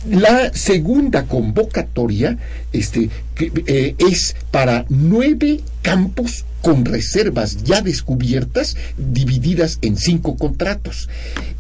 [0.09, 2.39] La segunda convocatoria
[2.73, 11.09] este, eh, es para nueve campos con reservas ya descubiertas divididas en cinco contratos.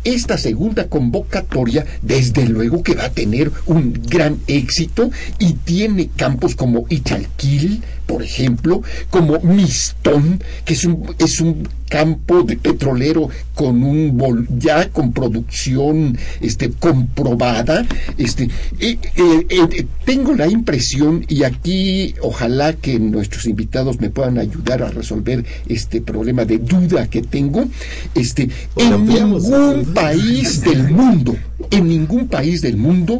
[0.04, 6.54] Esta segunda convocatoria, desde luego que va a tener un gran éxito y tiene campos
[6.54, 13.84] como Ichalquil, por ejemplo, como Mistón, que es un, es un campo de petrolero con
[13.84, 17.84] un ya con producción este comprobada
[18.16, 18.44] este
[18.78, 24.84] eh, eh, eh, tengo la impresión y aquí ojalá que nuestros invitados me puedan ayudar
[24.84, 27.64] a resolver este problema de duda que tengo
[28.14, 31.36] este Pues en ampliamos ningún país del mundo
[31.72, 33.18] en ningún país del mundo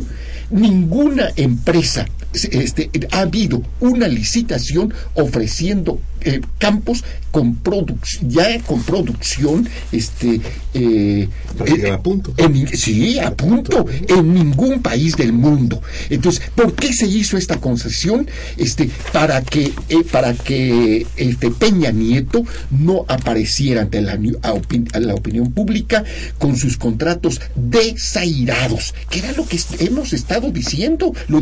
[0.51, 9.69] ninguna empresa este, ha habido una licitación ofreciendo eh, campos con produc- ya con producción
[9.93, 10.41] este
[10.75, 11.29] eh,
[11.67, 12.35] eh, a punto.
[12.37, 15.81] en sí a punto en ningún país del mundo.
[16.09, 21.91] Entonces por qué se hizo esta concesión este para que eh, para que este Peña
[21.93, 26.05] Nieto no apareciera ante la, a opin- a la opinión pública
[26.39, 31.41] con sus contratos desairados que era lo que hemos estado diciendo lo,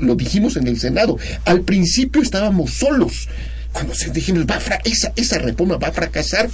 [0.00, 1.16] lo dijimos en el Senado.
[1.44, 3.28] Al principio estábamos solos
[3.72, 6.48] cuando se dijeron va a fra- esa, esa reforma va a fracasar,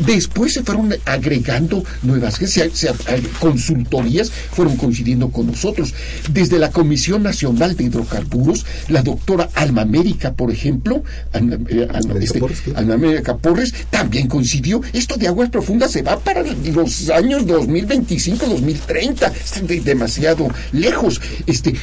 [0.00, 2.92] después se fueron agregando nuevas se- se-
[3.38, 5.94] consultorías, fueron coincidiendo con nosotros.
[6.30, 11.02] Desde la Comisión Nacional de Hidrocarburos, la doctora Alma América, por ejemplo,
[11.32, 12.40] Alma, eh, Alma- este.
[12.74, 14.80] Alma América Porres, también coincidió.
[14.92, 21.20] Esto de aguas profundas se va para los años 2025, 2030, es de- demasiado lejos.
[21.46, 21.74] Este,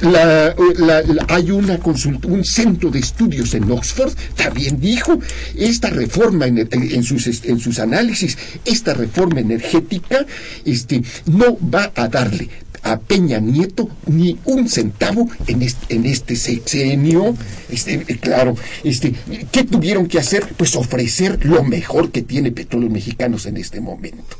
[0.00, 5.18] la, la- la- hay una consulta, un centro de estudios en Oxford también dijo
[5.56, 10.26] esta reforma en, en sus en sus análisis, esta reforma energética,
[10.64, 12.48] este, no va a darle
[12.82, 17.36] a Peña Nieto ni un centavo en este, en este sexenio.
[17.68, 19.14] Este, eh, claro, este,
[19.52, 20.46] ¿qué tuvieron que hacer?
[20.56, 24.36] Pues ofrecer lo mejor que tiene Petróleos Mexicanos en este momento.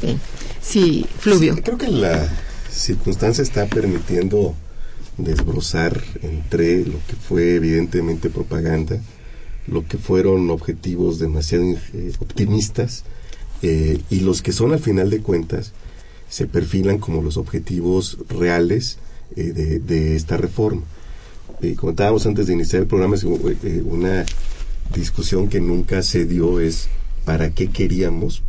[0.00, 0.18] Sí,
[0.62, 1.56] sí Fluvio.
[1.56, 2.28] Sí, creo que la
[2.70, 4.54] circunstancia está permitiendo
[5.18, 9.00] desbrozar entre lo que fue evidentemente propaganda,
[9.66, 13.04] lo que fueron objetivos demasiado eh, optimistas
[13.62, 15.72] eh, y los que son al final de cuentas
[16.28, 18.98] se perfilan como los objetivos reales
[19.36, 20.82] eh, de, esta reforma.
[21.76, 24.24] Comentábamos antes de iniciar el programa, es, una
[24.94, 26.88] discusión que nunca se dio es
[27.24, 28.42] para qué queríamos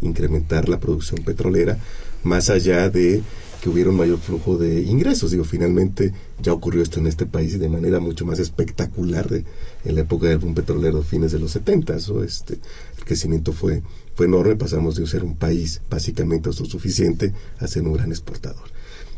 [0.00, 1.78] incrementar la producción petrolera
[2.22, 3.22] más allá de
[3.66, 5.32] que hubiera mayor flujo de ingresos.
[5.32, 9.44] Digo, finalmente ya ocurrió esto en este país y de manera mucho más espectacular de,
[9.84, 11.96] en la época del boom petrolero fines de los 70.
[12.10, 12.60] o Este,
[12.96, 13.82] el crecimiento fue,
[14.14, 18.62] fue enorme, pasamos de ser un país básicamente autosuficiente a ser un gran exportador.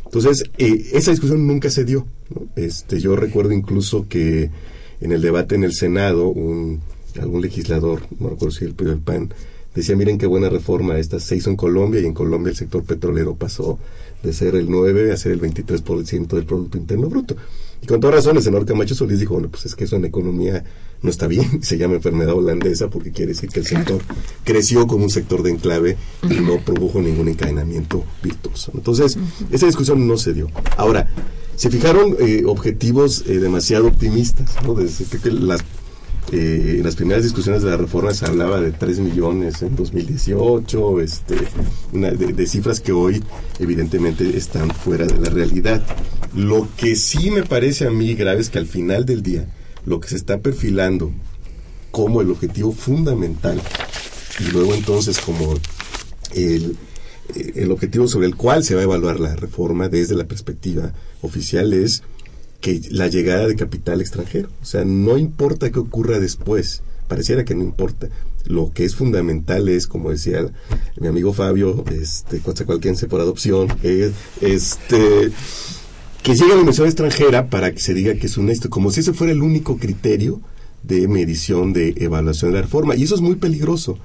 [0.07, 2.07] Entonces, eh, esa discusión nunca se dio.
[2.57, 4.51] Este, yo recuerdo incluso que
[5.03, 6.81] en el debate en el Senado, un,
[7.21, 9.29] algún legislador, no recuerdo si el PRI del PAN,
[9.75, 12.83] decía, miren qué buena reforma esta se hizo en Colombia y en Colombia el sector
[12.85, 13.79] petrolero pasó
[14.23, 17.37] de ser el 9 a ser el 23% del Producto Interno Bruto.
[17.81, 20.05] Y con toda razón, el senador Camacho Solís dijo, bueno, pues es que eso en
[20.05, 20.65] economía
[21.01, 24.01] no está bien, se llama enfermedad holandesa porque quiere decir que el sector
[24.45, 25.97] creció como un sector de enclave
[26.29, 28.73] y no produjo ningún encadenamiento virtuoso.
[28.75, 29.17] Entonces,
[29.51, 30.49] esa discusión no se dio.
[30.77, 31.09] Ahora,
[31.55, 34.75] se fijaron eh, objetivos eh, demasiado optimistas, ¿no?
[34.75, 35.61] Desde que las
[36.31, 41.01] eh, en las primeras discusiones de la reforma se hablaba de 3 millones en 2018,
[41.01, 41.37] este,
[41.93, 43.23] una, de, cifras que hoy
[43.59, 45.83] evidentemente están fuera de la realidad.
[46.35, 49.49] Lo que sí me parece a mí grave es que al final del día
[49.87, 51.13] lo que se está perfilando
[51.91, 53.59] como el objetivo fundamental
[54.39, 55.55] y luego entonces como
[56.35, 56.77] el,
[57.35, 60.93] eh, el objetivo sobre el cual se va a evaluar la reforma desde la perspectiva
[61.23, 62.03] oficial es
[62.61, 64.49] que la llegada de capital extranjero.
[64.63, 68.09] O sea, no importa qué ocurra después, pareciera que no importa.
[68.45, 70.47] Lo que es fundamental es, como decía
[70.99, 72.41] mi amigo Fabio, este,
[72.95, 75.31] se por adopción, es, este,
[76.23, 79.01] que llegue la inversión extranjera para que se diga que es un éxito, como si
[79.01, 80.41] ese fuera el único criterio
[80.83, 82.97] de medición, de evaluación de la reforma.
[82.97, 83.99] Y eso es muy peligroso,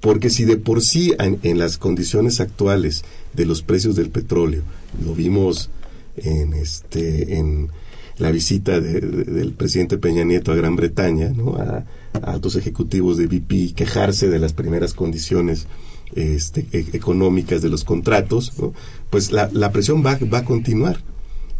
[0.00, 4.62] porque si de por sí en las condiciones actuales de los precios del petróleo,
[5.04, 5.70] lo vimos
[6.16, 7.70] en este, en
[8.18, 11.56] la visita del presidente Peña Nieto a Gran Bretaña, ¿no?
[11.56, 11.84] a,
[12.22, 15.66] altos ejecutivos de BP, quejarse de las primeras condiciones
[16.14, 18.52] este, e, económicas de los contratos,
[19.10, 20.98] pues la, la presión va, va a continuar.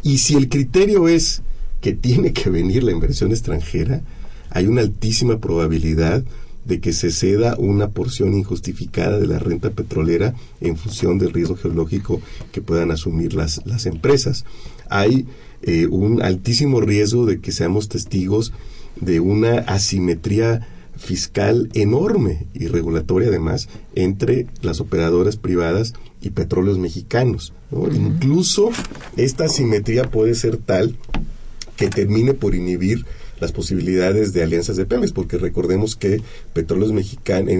[0.02, 1.42] Y si el criterio es
[1.80, 4.02] que tiene que venir la inversión extranjera,
[4.50, 6.24] hay una altísima probabilidad
[6.64, 11.56] de que se ceda una porción injustificada de la renta petrolera en función del riesgo
[11.56, 12.20] geológico
[12.52, 14.44] que puedan asumir las, las empresas.
[14.88, 15.26] Hay
[15.62, 18.52] eh, un altísimo riesgo de que seamos testigos
[19.00, 27.52] de una asimetría fiscal enorme y regulatoria además entre las operadoras privadas y petróleos mexicanos.
[27.72, 28.70] Incluso
[29.16, 30.96] esta asimetría puede ser tal
[31.76, 33.04] que termine por inhibir
[33.40, 36.22] las posibilidades de alianzas de Pemex, porque recordemos que
[36.52, 37.52] petróleos mexicanos,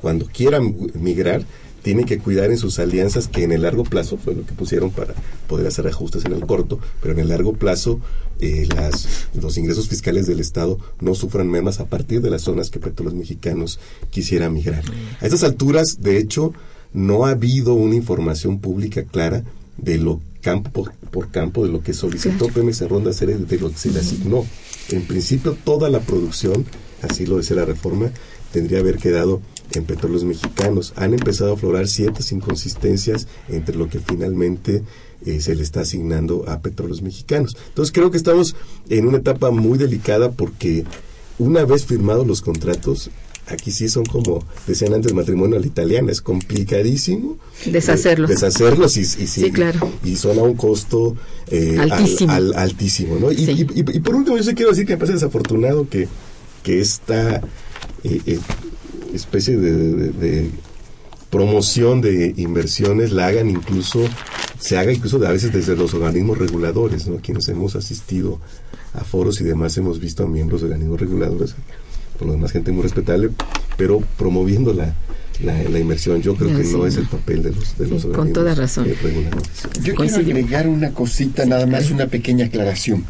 [0.00, 1.44] cuando quieran migrar,
[1.82, 4.90] tiene que cuidar en sus alianzas que en el largo plazo fue lo que pusieron
[4.90, 5.14] para
[5.46, 8.00] poder hacer ajustes en el corto, pero en el largo plazo
[8.40, 12.70] eh, las, los ingresos fiscales del Estado no sufran menos a partir de las zonas
[12.70, 13.78] que los Mexicanos
[14.10, 14.82] quisieran migrar.
[15.20, 16.52] A estas alturas, de hecho,
[16.92, 19.44] no ha habido una información pública clara
[19.76, 23.70] de lo campo por, campo de lo que solicitó Pemex en Ronda Serie de lo
[23.70, 24.46] que se le asignó.
[24.90, 26.64] En principio, toda la producción,
[27.02, 28.10] así lo decía la reforma,
[28.50, 29.42] tendría haber quedado
[29.74, 30.94] en petróleos mexicanos.
[30.96, 34.84] Han empezado a aflorar ciertas inconsistencias entre lo que finalmente
[35.26, 37.54] eh, se le está asignando a petróleos mexicanos.
[37.68, 38.56] Entonces creo que estamos
[38.88, 40.84] en una etapa muy delicada porque
[41.38, 43.10] una vez firmados los contratos,
[43.48, 48.30] aquí sí son como decían antes matrimonio a la italiana, es complicadísimo deshacerlos.
[48.30, 49.90] Eh, deshacerlos y, sí, claro.
[50.04, 51.16] y son a un costo
[51.48, 52.32] eh, altísimo.
[52.32, 53.32] altísimo ¿no?
[53.32, 56.08] Y, por último, yo sí quiero decir que me parece desafortunado que,
[56.62, 57.42] que esta
[59.14, 60.50] especie de,
[61.30, 64.00] promoción de inversiones la hagan incluso,
[64.58, 67.16] se haga incluso a veces desde los organismos reguladores, ¿no?
[67.16, 68.40] Quienes hemos asistido
[68.94, 71.54] a foros y demás hemos visto a miembros de organismos reguladores,
[72.18, 73.30] por lo demás gente muy respetable,
[73.76, 74.94] pero promoviendo la,
[75.42, 76.20] la, inversión.
[76.20, 78.86] Yo creo que no es el papel de los, de los Con toda razón.
[79.82, 83.04] Yo quiero agregar una cosita, nada más, una pequeña aclaración.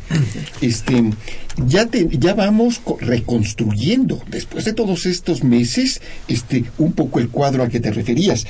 [0.61, 1.11] Este,
[1.67, 7.63] ya, te, ya vamos reconstruyendo, después de todos estos meses, este, un poco el cuadro
[7.63, 8.47] al que te referías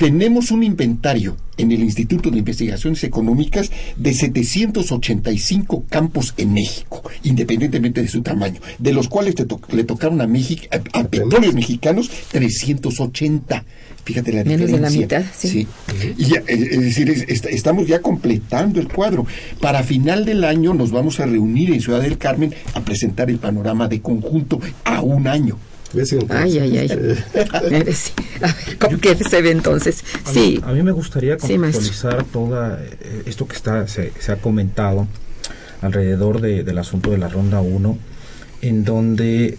[0.00, 8.02] tenemos un inventario en el Instituto de Investigaciones Económicas de 785 campos en México, independientemente
[8.02, 9.34] de su tamaño, de los cuales
[9.72, 13.64] le tocaron a, México, a, petróleos mexicanos 380.
[14.04, 14.78] Fíjate la Menos diferencia.
[14.78, 15.66] de la mitad, sí.
[16.16, 19.26] Y eh, es decir, estamos ya completando el cuadro.
[19.60, 23.38] Para final del año nos vamos a reunir en Ciudad del Carmen a presentar el
[23.38, 25.58] panorama de conjunto a un año.
[26.28, 26.88] Ay, ay, ay.
[27.52, 27.84] A ver,
[29.00, 30.04] qué se ve entonces?
[30.32, 30.60] sí.
[30.64, 35.06] a mí me gustaría contextualizar todo eh, esto que está se, ha comentado
[35.82, 37.98] alrededor del asunto de la ronda 1,
[38.62, 39.56] en donde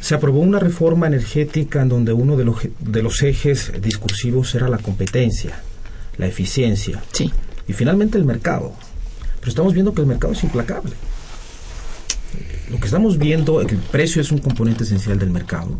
[0.00, 4.68] se aprobó una reforma energética en donde uno de los, de los ejes discursivos era
[4.68, 5.62] la competencia.
[6.18, 7.30] la eficiencia Sí.
[7.68, 8.72] y finalmente el mercado.
[9.40, 10.92] Pero estamos viendo que el mercado es implacable.
[12.72, 15.78] Lo que estamos viendo, el precio es un componente esencial del mercado.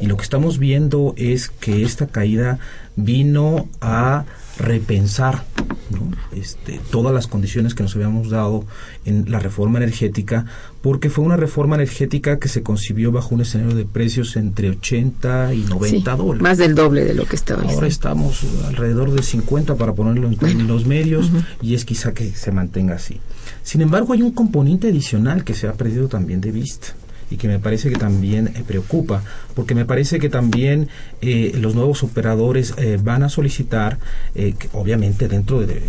[0.00, 2.58] Y lo que estamos viendo es que esta caída
[2.96, 4.24] vino a
[4.58, 5.44] repensar
[5.90, 6.10] ¿no?
[6.36, 8.64] este, todas las condiciones que nos habíamos dado
[9.04, 10.44] en la reforma energética,
[10.82, 15.54] porque fue una reforma energética que se concibió bajo un escenario de precios entre 80
[15.54, 16.42] y 90 Sí, dólares.
[16.42, 17.86] Más del doble de lo que estaba Ahora diciendo.
[17.88, 21.30] estamos alrededor de 50 para ponerlo en, en los medios
[21.62, 23.20] y es quizá que se mantenga así.
[23.62, 26.88] Sin embargo, hay un componente adicional que se ha perdido también de vista
[27.32, 29.22] y que me parece que también eh, preocupa,
[29.54, 30.88] porque me parece que también
[31.22, 33.98] eh, los nuevos operadores eh, van a solicitar,
[34.34, 35.80] eh, que obviamente dentro de,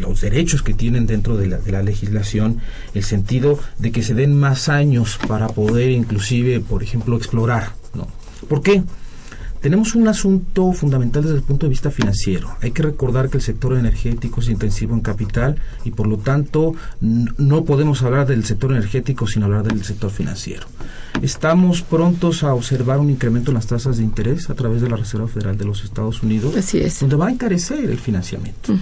[0.00, 2.60] los derechos que tienen dentro de la, de la legislación,
[2.94, 7.72] el sentido de que se den más años para poder inclusive, por ejemplo, explorar.
[7.92, 8.08] ¿no?
[8.48, 8.82] ¿Por qué?
[9.64, 12.54] Tenemos un asunto fundamental desde el punto de vista financiero.
[12.60, 15.56] Hay que recordar que el sector energético es intensivo en capital
[15.86, 20.66] y por lo tanto no podemos hablar del sector energético sin hablar del sector financiero.
[21.22, 24.96] Estamos prontos a observar un incremento en las tasas de interés a través de la
[24.96, 27.00] Reserva Federal de los Estados Unidos, Así es.
[27.00, 28.74] donde va a encarecer el financiamiento.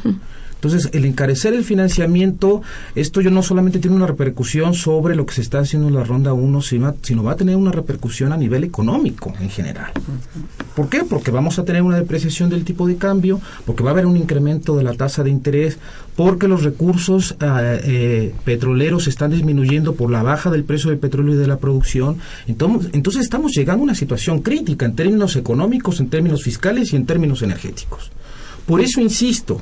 [0.63, 2.63] Entonces, el encarecer el financiamiento,
[2.95, 6.05] esto yo no solamente tiene una repercusión sobre lo que se está haciendo en la
[6.05, 9.91] ronda 1, sino, va a tener una repercusión a nivel económico en general.
[10.77, 11.03] ¿Por qué?
[11.03, 14.17] Porque vamos a tener una depreciación del tipo de cambio, porque va a haber un
[14.17, 15.79] incremento de la tasa de interés,
[16.15, 21.35] porque los recursos ah, eh, petroleros están disminuyendo por la baja del precio del petróleo
[21.35, 22.19] y de la producción.
[22.47, 26.97] Entonces, entonces estamos llegando a una situación crítica en términos económicos, en términos fiscales y
[26.97, 28.13] en términos energéticos.
[28.65, 29.61] Por eso insisto,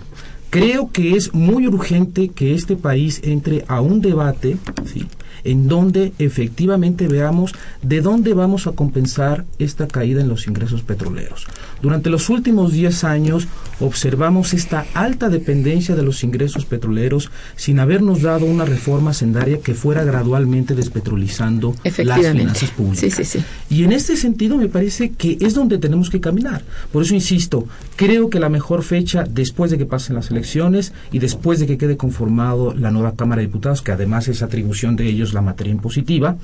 [0.50, 5.06] creo que es muy urgente que este país entre a un debate ¿sí?
[5.44, 11.46] En donde efectivamente veamos de dónde vamos a compensar esta caída en los ingresos petroleros.
[11.82, 13.48] Durante los últimos 10 años
[13.80, 19.74] observamos esta alta dependencia de los ingresos petroleros sin habernos dado una reforma sendaria que
[19.74, 21.74] fuera gradualmente despetrolizando
[22.04, 23.00] las finanzas públicas.
[23.00, 23.44] Sí, sí, sí.
[23.70, 26.62] Y en este sentido me parece que es donde tenemos que caminar.
[26.92, 27.66] Por eso insisto,
[27.96, 31.78] creo que la mejor fecha después de que pasen las elecciones y después de que
[31.78, 35.70] quede conformado la nueva Cámara de Diputados, que además es atribución de ellos la materia
[35.72, 36.36] impositiva,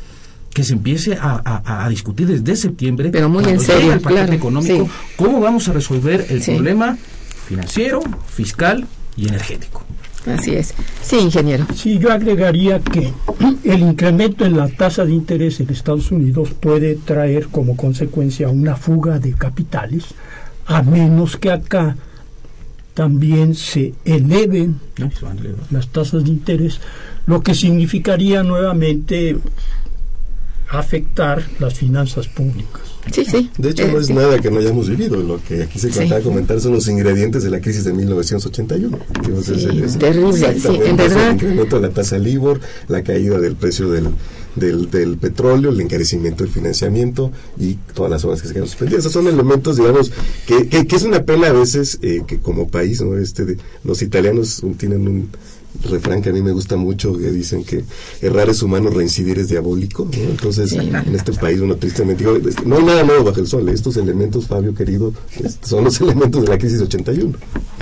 [0.53, 4.23] que se empiece a, a- a discutir desde septiembre, Pero muy en serio, el paquete
[4.23, 4.91] claro, económico, sí.
[5.17, 6.53] cómo vamos a resolver el Sí.
[6.53, 6.97] problema
[7.47, 9.83] financiero, fiscal y energético.
[10.27, 10.75] Así es.
[11.03, 11.67] Sí, ingeniero.
[11.75, 13.13] Sí, yo agregaría que
[13.65, 18.75] el incremento en la tasa de interés en Estados Unidos puede traer como consecuencia una
[18.77, 20.05] fuga de capitales,
[20.67, 21.97] a menos que acá
[22.97, 24.81] también se eleven
[25.69, 26.81] las tasas de interés,
[27.27, 29.37] lo que significaría nuevamente
[30.69, 32.83] afectar las finanzas públicas.
[33.13, 33.51] Sí, sí.
[33.57, 34.13] De hecho, Eh, no es sí.
[34.15, 35.17] nada que no hayamos vivido.
[35.19, 36.01] Lo que aquí se Sí.
[36.01, 38.99] acaba de comentar son los ingredientes de la crisis de 1981.
[39.25, 41.29] Digo, Sí, es- terrible, sí, en verdad.
[41.29, 44.09] El incremento de la tasa LIBOR, la caída del precio del,
[44.57, 49.01] del, del petróleo, el encarecimiento del financiamiento y todas las obras que se quedan suspendidas.
[49.03, 50.11] Esos son elementos, digamos,
[50.49, 53.17] que, que, que es una pena a veces eh, que como país, ¿no?
[53.17, 55.29] este de, los italianos tienen un
[55.85, 57.85] refrán que a mí me gusta mucho que dicen que
[58.23, 60.09] errar es humano, reincidir es diabólico.
[60.11, 60.23] ¿no?
[60.31, 60.79] Entonces, Sí.
[60.79, 63.69] en este país uno tristemente digo, es- no hay nada nuevo bajo el sol.
[63.69, 65.13] Estos elementos, Fabio querido,
[65.63, 67.37] son los elementos de la crisis de 81.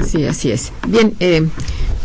[0.07, 0.73] Sí, así es.
[0.89, 1.47] Bien, eh,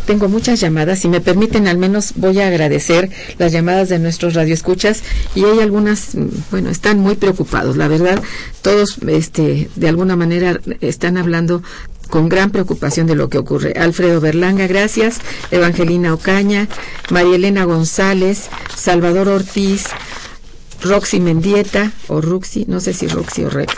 [0.06, 0.98] tengo muchas llamadas.
[1.00, 5.02] Si me permiten, al menos voy a agradecer las llamadas de nuestros radioescuchas
[5.34, 7.76] y hay algunas, mm, bueno, están muy preocupados.
[7.76, 8.20] La verdad,
[8.62, 11.62] todos, este, de alguna manera están hablando
[12.10, 13.72] con gran preocupación de lo que ocurre.
[13.78, 15.18] Alfredo Berlanga, gracias.
[15.50, 16.68] Evangelina Ocaña,
[17.10, 19.84] María Elena González, Salvador Ortiz,
[20.82, 23.74] Roxy Mendieta o Ruxi, no sé si Roxy o Rex.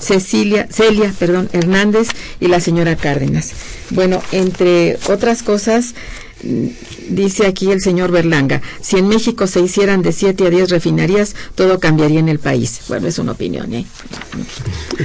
[0.00, 2.08] Cecilia, Celia, perdón, Hernández
[2.40, 3.52] y la señora Cárdenas.
[3.90, 5.94] Bueno, entre otras cosas,
[6.42, 6.66] mm,
[7.10, 11.34] dice aquí el señor Berlanga, si en México se hicieran de 7 a 10 refinerías,
[11.54, 12.82] todo cambiaría en el país.
[12.88, 13.86] Bueno, es una opinión, ¿eh?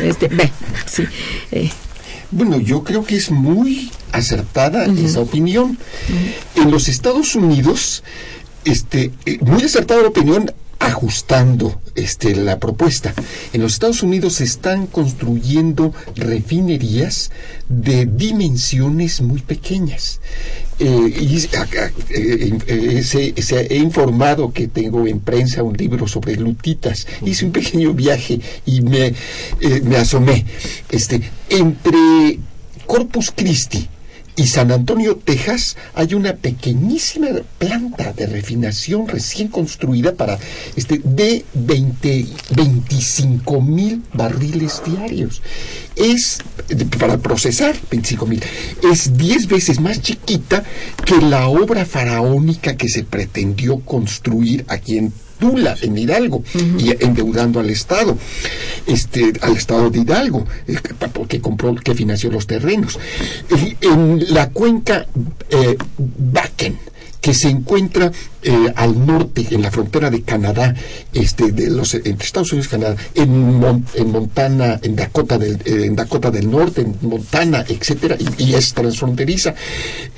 [0.02, 0.52] Este, ve,
[0.86, 1.06] sí.
[1.52, 1.72] eh,
[2.34, 5.78] Bueno, yo creo que es muy acertada esa opinión.
[6.56, 8.04] En los Estados Unidos,
[8.66, 13.14] este, eh, muy acertada la opinión ajustando este, la propuesta.
[13.54, 17.32] En los Estados Unidos se están construyendo refinerías
[17.70, 20.20] de dimensiones muy pequeñas.
[20.86, 21.38] Eh, y
[22.10, 27.08] eh, eh, se- he informado que tengo en prensa un libro sobre lutitas.
[27.26, 29.14] Hice un pequeño viaje y me,
[29.84, 30.46] me asomé.
[30.92, 32.40] Este, entre
[32.86, 33.88] Corpus Christi
[34.36, 37.28] y San Antonio, Texas, hay una pequeñísima
[37.60, 40.40] planta de refinación recién construida para
[40.76, 42.26] este de 20,
[42.56, 45.42] 25 mil barriles diarios.
[45.96, 46.40] Es
[47.00, 48.44] para procesar 25 mil.
[48.92, 50.64] Es 10 veces más chiquita
[51.06, 56.44] que la obra faraónica que se pretendió construir aquí en Tula, en Hidalgo,
[56.78, 58.18] y endeudando al Estado,
[58.88, 63.00] este, al Estado de Hidalgo, eh, que, que compró, que financió los terrenos.
[63.82, 65.08] En la cuenca
[65.50, 66.78] eh, Bakken,
[67.20, 68.12] que se encuentra
[68.44, 70.76] eh, al norte, en la frontera de Canadá,
[71.14, 75.56] este, de los, entre Estados Unidos y Canadá, en, Mon- en Montana, en Dakota, del,
[75.66, 79.56] eh, en Dakota del Norte, en Montana, etcétera, y, y es transfronteriza.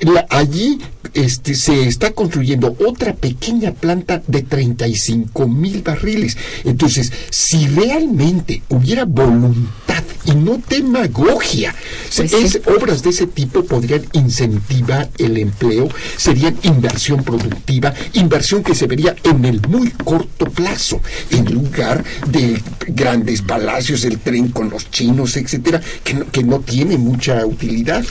[0.00, 0.78] La- allí
[1.14, 6.36] este, se está construyendo otra pequeña planta de 35 mil barriles.
[6.64, 11.74] Entonces, si realmente hubiera voluntad y no demagogia,
[12.16, 12.36] Pues sí.
[12.42, 18.86] es- obras de ese tipo podrían incentivar el empleo, serían inversión productiva, inversión que se
[18.86, 21.00] vería en el muy corto plazo,
[21.30, 26.60] en lugar de grandes palacios, el tren con los chinos, etcétera, que no, que no
[26.60, 28.04] tiene mucha utilidad.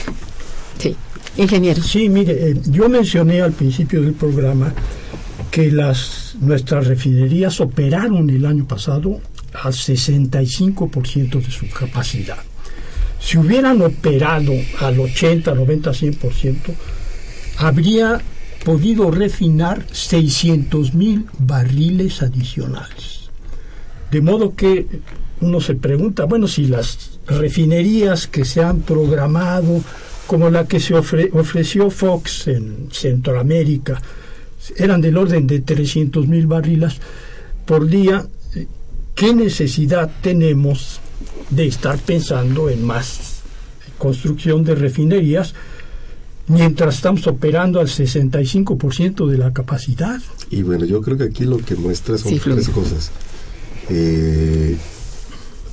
[0.78, 0.96] Sí.
[1.36, 1.82] Ingeniero.
[1.82, 4.72] Sí, mire, eh, yo mencioné al principio del programa
[5.50, 9.20] que las nuestras refinerías operaron el año pasado
[9.62, 12.38] al 65% de su capacidad.
[13.20, 16.56] Si hubieran operado al 80, 90, 100%,
[17.58, 18.20] habría
[18.66, 23.30] podido refinar 600 mil barriles adicionales.
[24.10, 24.86] De modo que
[25.40, 29.82] uno se pregunta, bueno, si las refinerías que se han programado,
[30.26, 34.02] como la que se ofre- ofreció Fox en Centroamérica,
[34.76, 36.94] eran del orden de 300 mil barriles
[37.66, 38.26] por día,
[39.14, 40.98] ¿qué necesidad tenemos
[41.50, 43.42] de estar pensando en más
[43.96, 45.54] construcción de refinerías
[46.48, 50.20] mientras estamos operando al 65% de la capacidad?
[50.50, 53.10] Y bueno, yo creo que aquí lo que muestra son Sí, tres cosas.
[53.88, 54.76] Eh,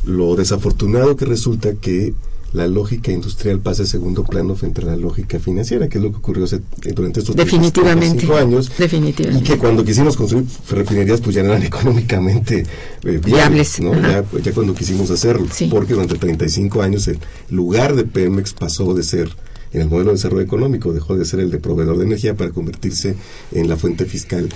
[0.06, 2.14] lo desafortunado que resulta que
[2.52, 6.12] la lógica industrial pasa a segundo plano frente a la lógica financiera, que es lo
[6.12, 8.20] que ocurrió hace- eh, durante estos Definitivamente.
[8.20, 8.72] cinco años.
[8.78, 9.44] Definitivamente.
[9.44, 12.64] Y que cuando quisimos construir refinerías, pues ya no eran económicamente
[13.06, 14.00] eh, viables, ¿no?
[14.00, 15.48] Ya, pues, ya cuando quisimos hacerlo.
[15.52, 15.68] Sí.
[15.72, 17.18] Porque durante 35 años el
[17.50, 19.30] lugar de Pemex pasó de ser
[19.74, 22.52] en el modelo de desarrollo económico, dejó de ser el de proveedor de energía para
[22.52, 23.16] convertirse
[23.52, 24.50] en la fuente fiscal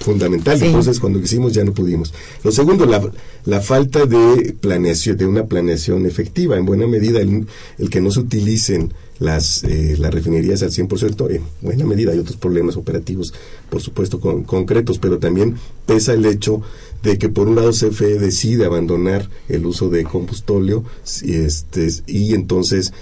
[0.00, 0.58] fundamental.
[0.58, 0.66] Sí.
[0.66, 2.12] Entonces, cuando quisimos ya no pudimos.
[2.42, 3.02] Lo segundo, la,
[3.44, 6.56] la falta de planeación, de una planeación efectiva.
[6.58, 7.46] En buena medida, el,
[7.78, 12.18] el que no se utilicen las, eh, las refinerías al 100%, en buena medida hay
[12.18, 13.32] otros problemas operativos,
[13.70, 15.54] por supuesto, con- concretos, pero también
[15.86, 16.62] pesa el hecho
[17.02, 20.84] de que por un lado CFE decide abandonar el uso de combustóleo
[21.22, 22.92] y, este, y entonces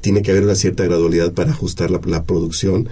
[0.00, 2.88] tiene que haber una cierta gradualidad para ajustar la, la producción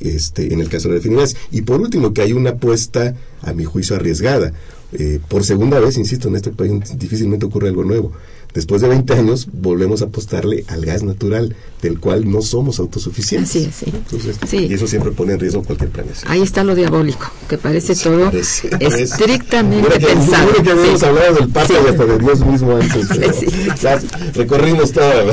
[0.00, 1.36] este, en el caso de refinerías.
[1.50, 4.52] Y por último, que hay una apuesta, a mi juicio, arriesgada.
[4.92, 8.12] Eh, por segunda vez, insisto, en este país difícilmente ocurre algo nuevo.
[8.54, 13.50] Después de 20 años, volvemos a apostarle al gas natural, del cual no somos autosuficientes.
[13.50, 13.84] Así es, sí.
[13.86, 14.66] Entonces, Sí.
[14.68, 16.30] Y eso siempre pone en riesgo cualquier planeación.
[16.30, 20.52] Ahí está lo diabólico, que parece todo Parece- parece- estrictamente que- pensado.
[20.62, 21.06] que habíamos Sí.
[21.06, 23.06] hablado del Papa y hasta de Dios mismo antes.
[23.18, 23.46] pero Sí.
[23.80, 24.00] ya
[24.34, 25.32] recorrimos toda.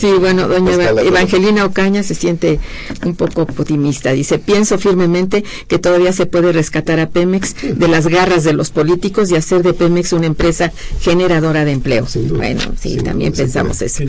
[0.00, 2.58] Sí, bueno, doña Evangelina Ocaña se siente
[3.04, 4.12] un poco optimista.
[4.12, 8.70] Dice, pienso firmemente que todavía se puede rescatar a Pemex de las garras de los
[8.70, 12.06] políticos y hacer de Pemex una empresa generadora de empleo.
[12.06, 12.45] Sin duda.
[12.54, 13.86] Bueno, sí, también pensamos puede.
[13.86, 14.04] eso.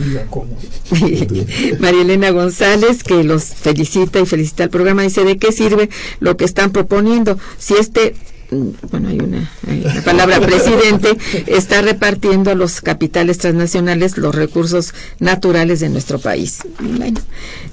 [1.80, 6.36] María Elena González, que los felicita y felicita al programa, dice, ¿de qué sirve lo
[6.36, 7.38] que están proponiendo?
[7.58, 8.14] Si este,
[8.50, 15.80] bueno, hay una, hay palabra presidente, está repartiendo a los capitales transnacionales los recursos naturales
[15.80, 16.58] de nuestro país.
[16.80, 17.20] Bueno,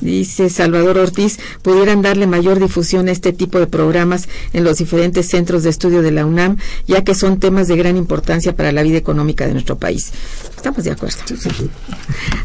[0.01, 5.28] dice Salvador Ortiz, pudieran darle mayor difusión a este tipo de programas en los diferentes
[5.30, 6.57] centros de estudio de la UNAM,
[6.88, 10.11] ya que son temas de gran importancia para la vida económica de nuestro país.
[10.55, 11.17] Estamos de acuerdo.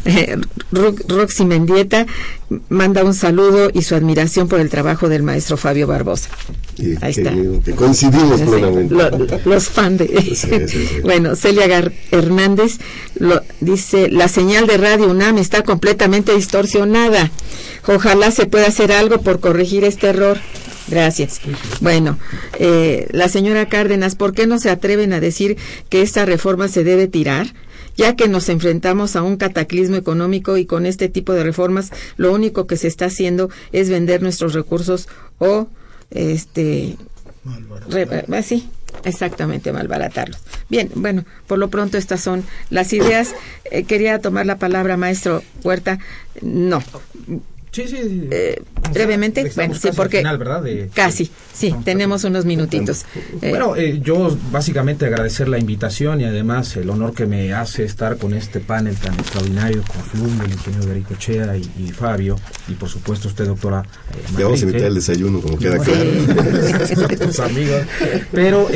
[0.05, 0.37] Eh,
[0.71, 2.05] Ro- Roxy Mendieta
[2.69, 6.29] manda un saludo y su admiración por el trabajo del maestro Fabio Barbosa.
[7.01, 7.31] Ahí está.
[7.31, 8.93] que Sí, plenamente.
[8.95, 9.09] lo-
[9.45, 10.07] los fans de...
[10.07, 10.87] Sí, sí, sí.
[11.03, 12.77] Bueno, Celia Gar- Hernández
[13.15, 17.31] lo, dice, la señal de Radio UNAM está completamente distorsionada.
[17.87, 20.37] Ojalá se pueda hacer algo por corregir este error.
[20.87, 21.39] Gracias.
[21.79, 22.17] Bueno,
[22.59, 25.57] eh, la señora Cárdenas, ¿por qué no se atreven a decir
[25.89, 27.53] que esta reforma se debe tirar?
[27.97, 32.31] Ya que nos enfrentamos a un cataclismo económico y con este tipo de reformas lo
[32.33, 35.07] único que se está haciendo es vender nuestros recursos
[35.39, 35.67] o
[36.09, 36.95] este
[37.89, 38.69] re- así
[39.03, 40.39] Exactamente, malbaratarlos.
[40.69, 43.33] Bien, bueno, por lo pronto estas son las ideas.
[43.71, 45.97] Eh, quería tomar la palabra, maestro Huerta.
[46.41, 46.83] No,
[47.71, 48.27] Sí, sí.
[48.31, 48.61] Eh,
[48.91, 50.61] brevemente, bueno, sí, porque final, ¿verdad?
[50.61, 53.05] De, casi, sí, tenemos unos minutitos.
[53.41, 57.85] Eh, bueno, eh, yo básicamente agradecer la invitación y además el honor que me hace
[57.85, 62.35] estar con este panel tan extraordinario con Fluvio, el ingeniero Derico Chea y, y, Fabio
[62.67, 63.83] y por supuesto usted, doctora.
[63.83, 67.15] Eh, ya vamos a invitar el desayuno, como queda claro.
[67.25, 67.83] Tus amigos.
[68.33, 68.67] Pero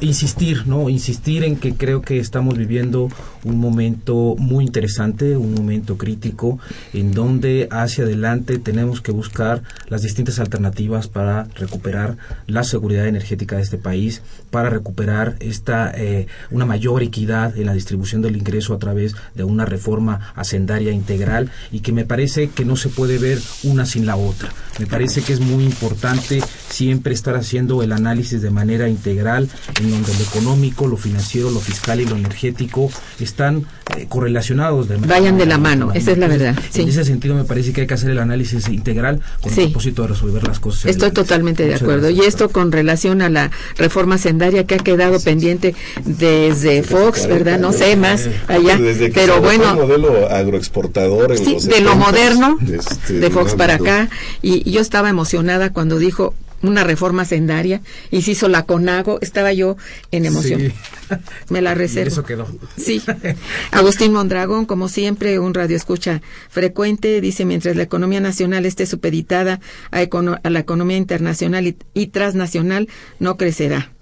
[0.00, 0.88] insistir, ¿no?
[0.88, 3.08] Insistir en que creo que estamos viviendo
[3.42, 6.60] un momento muy interesante, un momento crítico
[6.92, 12.16] en donde hacia adelante tenemos que buscar las distintas alternativas para recuperar
[12.46, 17.74] la seguridad energética de este país, para recuperar esta eh, una mayor equidad en la
[17.74, 22.64] distribución del ingreso a través de una reforma hacendaria integral y que me parece que
[22.64, 24.50] no se puede ver una sin la otra.
[24.78, 29.48] Me parece que es muy importante siempre estar haciendo el análisis de manera integral
[29.80, 33.64] en donde lo económico, lo financiero, lo fiscal y lo energético están
[33.96, 34.88] eh, correlacionados.
[34.88, 36.56] De Vayan de la mano, esa es la verdad.
[36.70, 36.82] Sí.
[36.82, 38.25] En ese sentido me parece que hay que hacer el análisis
[38.68, 40.86] integral con el propósito de resolver las cosas.
[40.86, 42.10] Estoy totalmente de acuerdo.
[42.10, 45.74] Y esto con relación a la reforma sendaria que ha quedado pendiente
[46.04, 47.58] desde Fox, ¿verdad?
[47.58, 48.76] No sé más allá.
[48.76, 49.70] Desde que pero se bueno.
[49.70, 54.08] El modelo agroexportador en sí, los de lo 70s, moderno, este, de Fox para acá.
[54.42, 57.80] Y yo estaba emocionada cuando dijo una reforma sendaria
[58.10, 59.76] y se hizo la CONAGO, estaba yo
[60.10, 60.60] en emoción.
[60.60, 60.72] Sí.
[61.50, 62.08] Me la reservo.
[62.10, 62.46] Y eso quedó.
[62.76, 63.02] Sí.
[63.70, 69.60] Agustín Mondragón, como siempre, un radio escucha frecuente, dice, mientras la economía nacional esté supeditada
[69.90, 72.88] a, econo- a la economía internacional y, y transnacional,
[73.18, 73.92] no crecerá.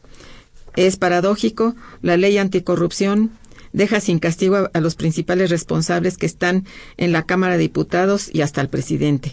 [0.77, 3.31] Es paradójico, la ley anticorrupción
[3.73, 6.65] deja sin castigo a, a los principales responsables que están
[6.97, 9.33] en la Cámara de Diputados y hasta el presidente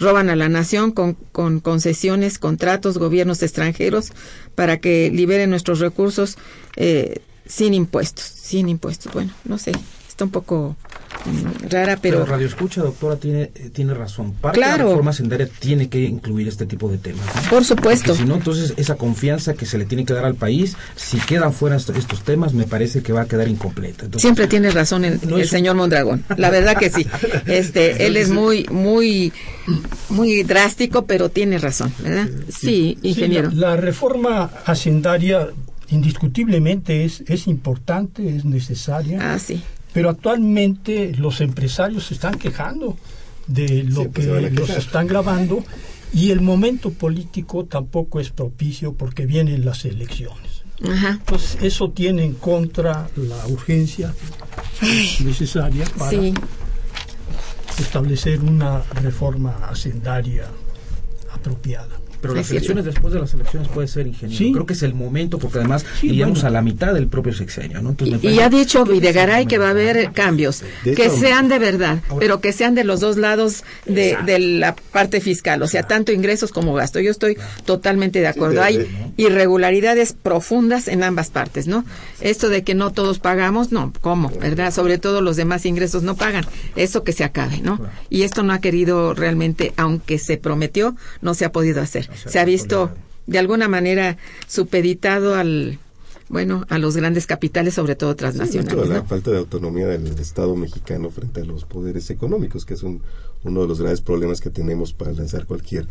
[0.00, 4.12] roban a la nación con, con, concesiones, contratos, gobiernos extranjeros
[4.54, 6.38] para que liberen nuestros recursos
[6.76, 9.12] eh, sin impuestos, sin impuestos.
[9.12, 9.72] Bueno, no sé,
[10.08, 10.76] está un poco
[11.68, 14.32] rara, pero, Pero Radio Escucha, doctora, tiene, eh, tiene razón.
[14.32, 14.76] Parte Claro.
[14.78, 17.24] de la reforma sendaria tiene que incluir este tipo de temas.
[17.44, 17.50] ¿no?
[17.50, 18.14] por supuesto.
[18.14, 21.52] Si no, entonces esa confianza que se le tiene que dar al país, si quedan
[21.52, 24.04] fuera est- estos temas, me parece que va a quedar incompleta.
[24.06, 26.24] Entonces, Siempre tiene razón el, No el es- señor Mondragón.
[26.36, 27.06] La verdad que sí.
[27.46, 29.32] Este, él es muy, muy,
[30.08, 32.28] muy drástico, pero tiene razón, ¿verdad?
[32.48, 33.50] Sí, ingeniero.
[33.50, 35.48] Sí, la, la reforma hacendaria
[36.10, 39.62] indiscutiblemente es, es importante, es necesaria, Ah, sí.
[39.92, 42.96] Pero actualmente los empresarios se están quejando
[43.46, 45.64] de lo Sí, pues que los están grabando
[46.12, 50.62] y el momento político tampoco es propicio porque vienen las elecciones.
[50.88, 51.10] Ajá.
[51.20, 54.14] Entonces eso tiene en contra la urgencia
[55.24, 56.32] necesaria para Sí.
[57.78, 60.46] establecer una reforma hacendaria
[61.32, 61.96] apropiada.
[62.20, 64.38] Pero Sí, las sí, elecciones después de las elecciones puede ser ingeniero.
[64.38, 64.52] Sí.
[64.52, 66.48] Creo que es el momento, porque además Sí, iríamos bueno.
[66.48, 67.80] a la mitad del propio sexenio.
[67.82, 67.90] ¿no?
[67.90, 71.48] Entonces, Y, y ha dicho Videgaray que va a haber cambios, De que hecho- sean
[71.48, 75.66] de verdad, pero que sean de los dos lados de, de la parte fiscal, o
[75.68, 77.00] sea, tanto ingresos como gasto.
[77.00, 78.62] Yo estoy totalmente de acuerdo.
[78.62, 81.84] Hay de- irregularidades profundas en ambas partes, ¿no?
[82.20, 84.30] Esto de que no todos pagamos, no, ¿cómo?
[84.40, 84.72] ¿Verdad?
[84.74, 86.44] Sobre todo los demás ingresos no pagan.
[86.76, 87.80] Eso que se acabe, ¿no?
[88.10, 92.09] Y esto no ha querido realmente, aunque se prometió, no se ha podido hacer.
[92.14, 92.90] Se ha visto
[93.26, 94.16] de alguna manera
[94.48, 95.78] supeditado al
[96.28, 98.88] bueno, a los grandes capitales, sobre todo Esto de transnacionales.
[98.88, 99.04] la ¿no?
[99.04, 103.02] falta de autonomía del Estado mexicano frente a los poderes económicos, que es un-
[103.42, 105.88] uno de los grandes problemas que tenemos para lanzar cualquier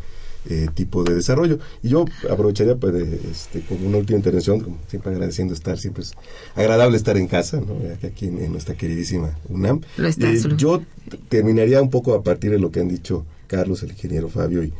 [0.50, 1.60] eh, tipo de desarrollo.
[1.84, 6.04] Y yo aprovecharía pues, de, este, como una última intervención, como siempre agradeciendo estar, siempre
[6.04, 6.14] es
[6.56, 7.76] agradable estar en casa, ¿no?
[8.08, 9.82] aquí en, en nuestra queridísima UNAM.
[9.98, 10.82] Lo está, Eh, yo
[11.28, 14.72] terminaría un poco a partir de lo que han dicho Carlos, el ingeniero Fabio, y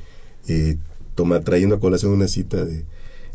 [0.48, 0.78] eh,
[1.20, 2.86] toma, trayendo a colación una cita de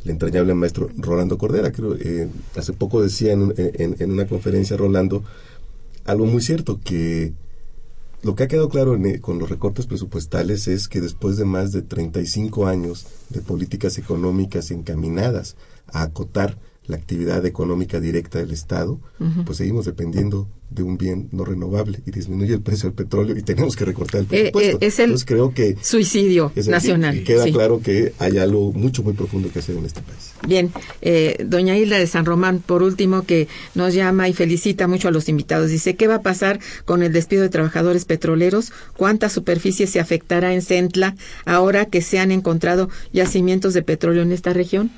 [0.05, 1.71] el entrañable maestro Rolando Cordera.
[1.71, 5.23] Creo, eh, hace poco decía en, en- una conferencia Rolando
[6.07, 7.35] algo muy cierto, que
[8.23, 11.73] lo que ha quedado claro eh, con los recortes presupuestales es que después de más
[11.73, 15.57] de 35 años de políticas económicas encaminadas
[15.93, 16.57] a acotar
[16.87, 19.01] la actividad económica directa del Estado,
[19.47, 23.43] pues seguimos dependiendo de un bien no renovable y disminuye el precio del petróleo y
[23.43, 24.79] tenemos que recortar el Eh, presupuesto.
[24.81, 27.23] eh, es el Entonces creo que Suicidio es nacional.
[27.23, 27.53] queda sí.
[27.53, 30.33] claro que hay algo mucho, muy profundo que hacer en este país.
[30.49, 35.09] Bien, eh, doña Hilda de San Román, por último, que nos llama y felicita mucho
[35.09, 35.71] a los invitados.
[35.71, 38.73] Dice, ¿qué va a pasar con el despido de trabajadores petroleros?
[38.97, 41.15] ¿Cuánta superficie se afectará en Centla
[41.47, 44.91] ahora que se han encontrado yacimientos de petróleo en esta región?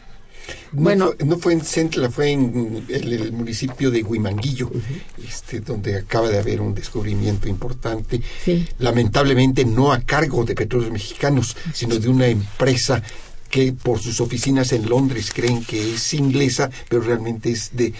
[0.73, 1.07] No Bueno.
[1.17, 4.71] fue, no fue en Centla, fue en el, el municipio de Huimanguillo,
[5.27, 8.21] este, donde acaba de haber un descubrimiento importante.
[8.45, 8.67] Sí.
[8.79, 13.03] Lamentablemente no a cargo de petróleos mexicanos, sino de una empresa
[13.51, 17.93] que por sus oficinas en Londres creen que es inglesa, pero realmente es de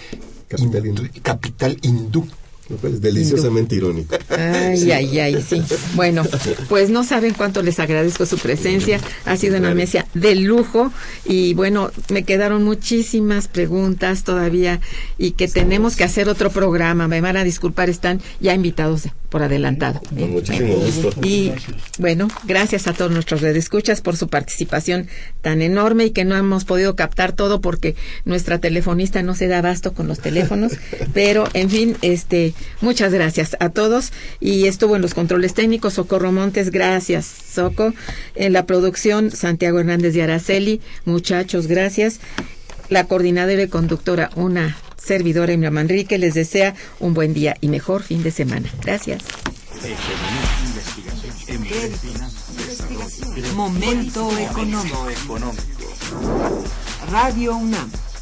[0.47, 1.07] Capital hindú.
[1.21, 2.27] capital hindú.
[2.69, 4.17] Lo cual es deliciosamente irónico.
[4.29, 5.61] Ay, ay, ay, sí.
[5.95, 6.23] Bueno,
[6.67, 8.99] pues no saben cuánto les agradezco su presencia.
[9.25, 10.91] Ha sido una mesa de lujo
[11.25, 14.81] y bueno, me quedaron muchísimas preguntas todavía
[15.17, 17.07] y que tenemos que hacer otro programa.
[17.07, 20.01] Me van a disculpar, están ya invitados por adelantado.
[20.01, 21.11] Con muchísimo gusto.
[21.23, 21.51] Y
[21.99, 25.07] bueno, gracias a todos nuestros redescuchas por su participación
[25.41, 27.95] tan enorme y que no hemos podido captar todo porque
[28.25, 30.73] nuestra telefonista no se da abasto con los teléfonos,
[31.13, 36.31] pero en fin, este, muchas gracias a todos y estuvo en los controles técnicos Socorro
[36.31, 37.93] Montes, gracias Soco,
[38.35, 42.19] en la producción Santiago Hernández de Araceli, muchachos, gracias.
[42.89, 48.03] La coordinadora y conductora, una servidora Emma Manrique, les desea un buen día y mejor
[48.03, 48.69] fin de semana.
[48.83, 49.23] Gracias.
[53.55, 55.07] Momento económico.
[57.11, 57.89] Radio UNAM